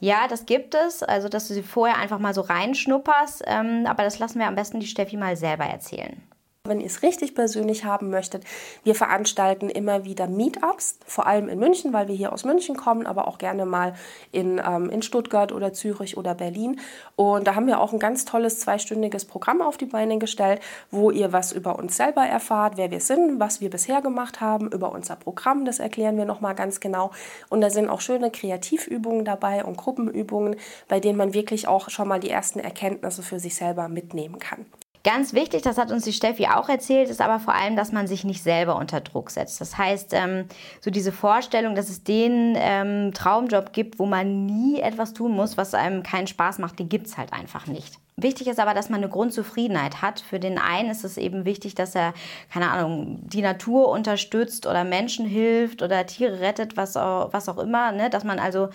Ja, 0.00 0.26
das 0.28 0.46
gibt 0.46 0.74
es. 0.74 1.02
Also, 1.02 1.28
dass 1.28 1.48
du 1.48 1.54
sie 1.54 1.62
vorher 1.62 1.96
einfach 1.98 2.18
mal 2.18 2.34
so 2.34 2.40
reinschnupperst. 2.40 3.44
Ähm, 3.46 3.86
aber 3.86 4.02
das 4.02 4.18
lassen 4.18 4.40
wir 4.40 4.48
am 4.48 4.56
besten 4.56 4.80
die 4.80 4.86
Steffi 4.86 5.16
mal 5.16 5.36
selber 5.36 5.64
erzählen. 5.64 6.20
Wenn 6.64 6.78
ihr 6.78 6.86
es 6.86 7.02
richtig 7.02 7.34
persönlich 7.34 7.84
haben 7.84 8.08
möchtet, 8.08 8.44
wir 8.84 8.94
veranstalten 8.94 9.68
immer 9.68 10.04
wieder 10.04 10.28
Meetups, 10.28 11.00
vor 11.04 11.26
allem 11.26 11.48
in 11.48 11.58
München, 11.58 11.92
weil 11.92 12.06
wir 12.06 12.14
hier 12.14 12.32
aus 12.32 12.44
München 12.44 12.76
kommen, 12.76 13.04
aber 13.04 13.26
auch 13.26 13.38
gerne 13.38 13.66
mal 13.66 13.96
in, 14.30 14.62
ähm, 14.64 14.88
in 14.88 15.02
Stuttgart 15.02 15.50
oder 15.50 15.72
Zürich 15.72 16.16
oder 16.16 16.36
Berlin. 16.36 16.78
Und 17.16 17.48
da 17.48 17.56
haben 17.56 17.66
wir 17.66 17.80
auch 17.80 17.92
ein 17.92 17.98
ganz 17.98 18.24
tolles 18.26 18.60
zweistündiges 18.60 19.24
Programm 19.24 19.60
auf 19.60 19.76
die 19.76 19.86
Beine 19.86 20.18
gestellt, 20.18 20.60
wo 20.92 21.10
ihr 21.10 21.32
was 21.32 21.50
über 21.50 21.80
uns 21.80 21.96
selber 21.96 22.22
erfahrt, 22.22 22.76
wer 22.76 22.92
wir 22.92 23.00
sind, 23.00 23.40
was 23.40 23.60
wir 23.60 23.68
bisher 23.68 24.00
gemacht 24.00 24.40
haben, 24.40 24.70
über 24.70 24.92
unser 24.92 25.16
Programm, 25.16 25.64
das 25.64 25.80
erklären 25.80 26.16
wir 26.16 26.26
nochmal 26.26 26.54
ganz 26.54 26.78
genau. 26.78 27.10
Und 27.48 27.60
da 27.60 27.70
sind 27.70 27.88
auch 27.88 28.00
schöne 28.00 28.30
Kreativübungen 28.30 29.24
dabei 29.24 29.64
und 29.64 29.76
Gruppenübungen, 29.76 30.54
bei 30.86 31.00
denen 31.00 31.18
man 31.18 31.34
wirklich 31.34 31.66
auch 31.66 31.90
schon 31.90 32.06
mal 32.06 32.20
die 32.20 32.30
ersten 32.30 32.60
Erkenntnisse 32.60 33.24
für 33.24 33.40
sich 33.40 33.56
selber 33.56 33.88
mitnehmen 33.88 34.38
kann. 34.38 34.64
Ganz 35.04 35.32
wichtig, 35.32 35.62
das 35.62 35.78
hat 35.78 35.90
uns 35.90 36.04
die 36.04 36.12
Steffi 36.12 36.46
auch 36.46 36.68
erzählt, 36.68 37.10
ist 37.10 37.20
aber 37.20 37.40
vor 37.40 37.54
allem, 37.54 37.74
dass 37.74 37.90
man 37.90 38.06
sich 38.06 38.22
nicht 38.22 38.42
selber 38.42 38.76
unter 38.76 39.00
Druck 39.00 39.30
setzt. 39.30 39.60
Das 39.60 39.76
heißt, 39.76 40.12
ähm, 40.14 40.44
so 40.80 40.92
diese 40.92 41.10
Vorstellung, 41.10 41.74
dass 41.74 41.88
es 41.88 42.04
den 42.04 42.54
ähm, 42.56 43.12
Traumjob 43.12 43.72
gibt, 43.72 43.98
wo 43.98 44.06
man 44.06 44.46
nie 44.46 44.80
etwas 44.80 45.12
tun 45.12 45.32
muss, 45.32 45.56
was 45.56 45.74
einem 45.74 46.04
keinen 46.04 46.28
Spaß 46.28 46.58
macht, 46.58 46.78
den 46.78 46.88
gibt 46.88 47.08
es 47.08 47.16
halt 47.18 47.32
einfach 47.32 47.66
nicht. 47.66 47.98
Wichtig 48.16 48.46
ist 48.46 48.60
aber, 48.60 48.74
dass 48.74 48.90
man 48.90 49.00
eine 49.00 49.10
Grundzufriedenheit 49.10 50.02
hat. 50.02 50.20
Für 50.20 50.38
den 50.38 50.58
einen 50.58 50.90
ist 50.90 51.02
es 51.02 51.16
eben 51.16 51.44
wichtig, 51.44 51.74
dass 51.74 51.96
er, 51.96 52.14
keine 52.52 52.70
Ahnung, 52.70 53.18
die 53.22 53.40
Natur 53.40 53.88
unterstützt 53.88 54.66
oder 54.66 54.84
Menschen 54.84 55.26
hilft 55.26 55.82
oder 55.82 56.06
Tiere 56.06 56.40
rettet, 56.40 56.76
was 56.76 56.96
auch, 56.96 57.32
was 57.32 57.48
auch 57.48 57.58
immer. 57.58 57.90
Ne? 57.90 58.10
Dass 58.10 58.22
man 58.22 58.38
also 58.38 58.68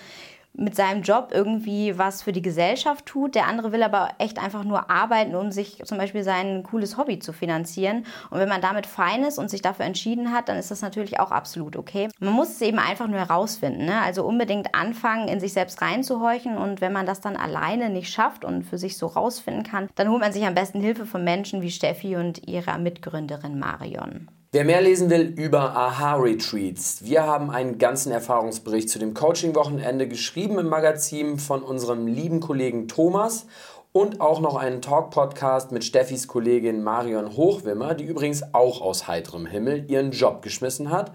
mit 0.53 0.75
seinem 0.75 1.03
Job 1.03 1.29
irgendwie 1.31 1.97
was 1.97 2.23
für 2.23 2.31
die 2.31 2.41
Gesellschaft 2.41 3.05
tut. 3.05 3.35
Der 3.35 3.47
andere 3.47 3.71
will 3.71 3.83
aber 3.83 4.09
echt 4.17 4.41
einfach 4.41 4.63
nur 4.63 4.89
arbeiten, 4.89 5.35
um 5.35 5.51
sich 5.51 5.83
zum 5.85 5.97
Beispiel 5.97 6.23
sein 6.23 6.63
cooles 6.63 6.97
Hobby 6.97 7.19
zu 7.19 7.31
finanzieren. 7.31 8.05
Und 8.31 8.39
wenn 8.39 8.49
man 8.49 8.61
damit 8.61 8.87
fein 8.87 9.23
ist 9.23 9.37
und 9.37 9.49
sich 9.49 9.61
dafür 9.61 9.85
entschieden 9.85 10.33
hat, 10.33 10.49
dann 10.49 10.57
ist 10.57 10.71
das 10.71 10.81
natürlich 10.81 11.19
auch 11.19 11.31
absolut 11.31 11.75
okay. 11.75 12.09
Man 12.19 12.33
muss 12.33 12.49
es 12.49 12.61
eben 12.61 12.79
einfach 12.79 13.07
nur 13.07 13.19
herausfinden. 13.19 13.85
Ne? 13.85 14.01
Also 14.01 14.23
unbedingt 14.23 14.73
anfangen, 14.73 15.27
in 15.27 15.39
sich 15.39 15.53
selbst 15.53 15.81
reinzuhorchen. 15.81 16.57
Und 16.57 16.81
wenn 16.81 16.93
man 16.93 17.05
das 17.05 17.21
dann 17.21 17.37
alleine 17.37 17.89
nicht 17.89 18.11
schafft 18.11 18.43
und 18.43 18.63
für 18.63 18.77
sich 18.77 18.97
so 18.97 19.07
rausfinden 19.07 19.63
kann, 19.63 19.89
dann 19.95 20.09
holt 20.09 20.21
man 20.21 20.33
sich 20.33 20.45
am 20.45 20.55
besten 20.55 20.81
Hilfe 20.81 21.05
von 21.05 21.23
Menschen 21.23 21.61
wie 21.61 21.71
Steffi 21.71 22.15
und 22.15 22.47
ihrer 22.47 22.77
Mitgründerin 22.79 23.59
Marion. 23.59 24.27
Wer 24.53 24.63
mehr 24.63 24.79
lesen 24.79 25.09
will 25.09 25.33
über 25.35 25.75
Aha-Retreats, 25.75 27.03
wir 27.03 27.23
haben 27.23 27.49
einen 27.49 27.77
ganzen 27.79 28.13
Erfahrungsbericht 28.13 28.89
zu 28.89 28.97
dem 28.97 29.13
Coaching-Wochenende 29.13 30.07
geschrieben 30.07 30.57
im 30.57 30.69
Magazin 30.69 31.37
von 31.37 31.61
unserem 31.61 32.07
lieben 32.07 32.39
Kollegen 32.39 32.87
Thomas 32.87 33.45
und 33.91 34.21
auch 34.21 34.39
noch 34.39 34.55
einen 34.55 34.81
Talk-Podcast 34.81 35.73
mit 35.73 35.83
Steffis 35.83 36.29
Kollegin 36.29 36.81
Marion 36.81 37.35
Hochwimmer, 37.35 37.93
die 37.93 38.05
übrigens 38.05 38.53
auch 38.53 38.79
aus 38.79 39.09
heiterem 39.09 39.47
Himmel 39.47 39.91
ihren 39.91 40.11
Job 40.11 40.41
geschmissen 40.41 40.91
hat, 40.91 41.11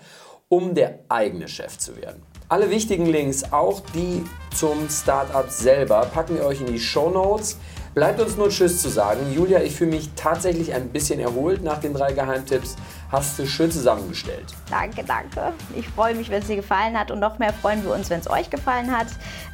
um 0.51 0.75
der 0.75 0.99
eigene 1.09 1.49
Chef 1.49 1.79
zu 1.79 1.97
werden. 1.97 2.23
Alle 2.51 2.68
wichtigen 2.68 3.07
Links, 3.07 3.51
auch 3.51 3.81
die 3.95 4.25
zum 4.55 4.90
Startup 4.90 5.49
selber, 5.49 6.03
packen 6.12 6.35
wir 6.35 6.45
euch 6.45 6.61
in 6.61 6.66
die 6.66 6.79
Show 6.79 7.09
Notes. 7.09 7.57
Bleibt 7.94 8.20
uns 8.22 8.38
nur 8.38 8.48
Tschüss 8.48 8.81
zu 8.81 8.88
sagen. 8.88 9.33
Julia, 9.35 9.61
ich 9.61 9.76
fühle 9.76 9.90
mich 9.90 10.09
tatsächlich 10.16 10.72
ein 10.72 10.88
bisschen 10.88 11.20
erholt 11.20 11.62
nach 11.62 11.78
den 11.78 11.92
drei 11.92 12.12
Geheimtipps. 12.12 12.76
Hast 13.11 13.38
du 13.38 13.46
schön 13.46 13.70
zusammengestellt. 13.70 14.46
Danke, 14.70 15.05
danke. 15.07 15.52
Ich 15.76 15.87
freue 15.88 16.14
mich, 16.14 16.31
wenn 16.31 16.40
es 16.40 16.48
dir 16.48 16.57
gefallen 16.57 16.98
hat 16.98 17.11
und 17.11 17.20
noch 17.20 17.38
mehr 17.38 17.52
freuen 17.52 17.85
wir 17.85 17.92
uns, 17.92 18.09
wenn 18.09 18.20
es 18.20 18.31
euch 18.31 18.48
gefallen 18.48 18.90
hat. 18.90 19.09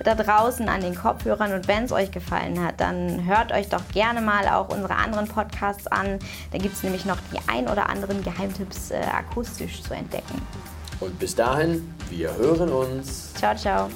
Da 0.04 0.14
draußen 0.14 0.68
an 0.68 0.80
den 0.80 0.94
Kopfhörern 0.94 1.52
und 1.52 1.66
wenn 1.66 1.82
es 1.82 1.90
euch 1.90 2.12
gefallen 2.12 2.64
hat, 2.64 2.80
dann 2.80 3.26
hört 3.26 3.50
euch 3.50 3.68
doch 3.68 3.82
gerne 3.92 4.20
mal 4.20 4.46
auch 4.46 4.68
unsere 4.68 4.94
anderen 4.94 5.26
Podcasts 5.26 5.88
an. 5.88 6.20
Da 6.52 6.58
gibt 6.58 6.76
es 6.76 6.84
nämlich 6.84 7.04
noch 7.04 7.18
die 7.32 7.40
ein 7.48 7.66
oder 7.66 7.88
anderen 7.88 8.22
Geheimtipps 8.22 8.92
äh, 8.92 9.00
akustisch 9.12 9.82
zu 9.82 9.94
entdecken. 9.94 10.40
Und 11.00 11.18
bis 11.18 11.34
dahin, 11.34 11.92
wir 12.10 12.36
hören 12.36 12.68
uns. 12.68 13.34
Ciao, 13.34 13.56
ciao. 13.56 13.88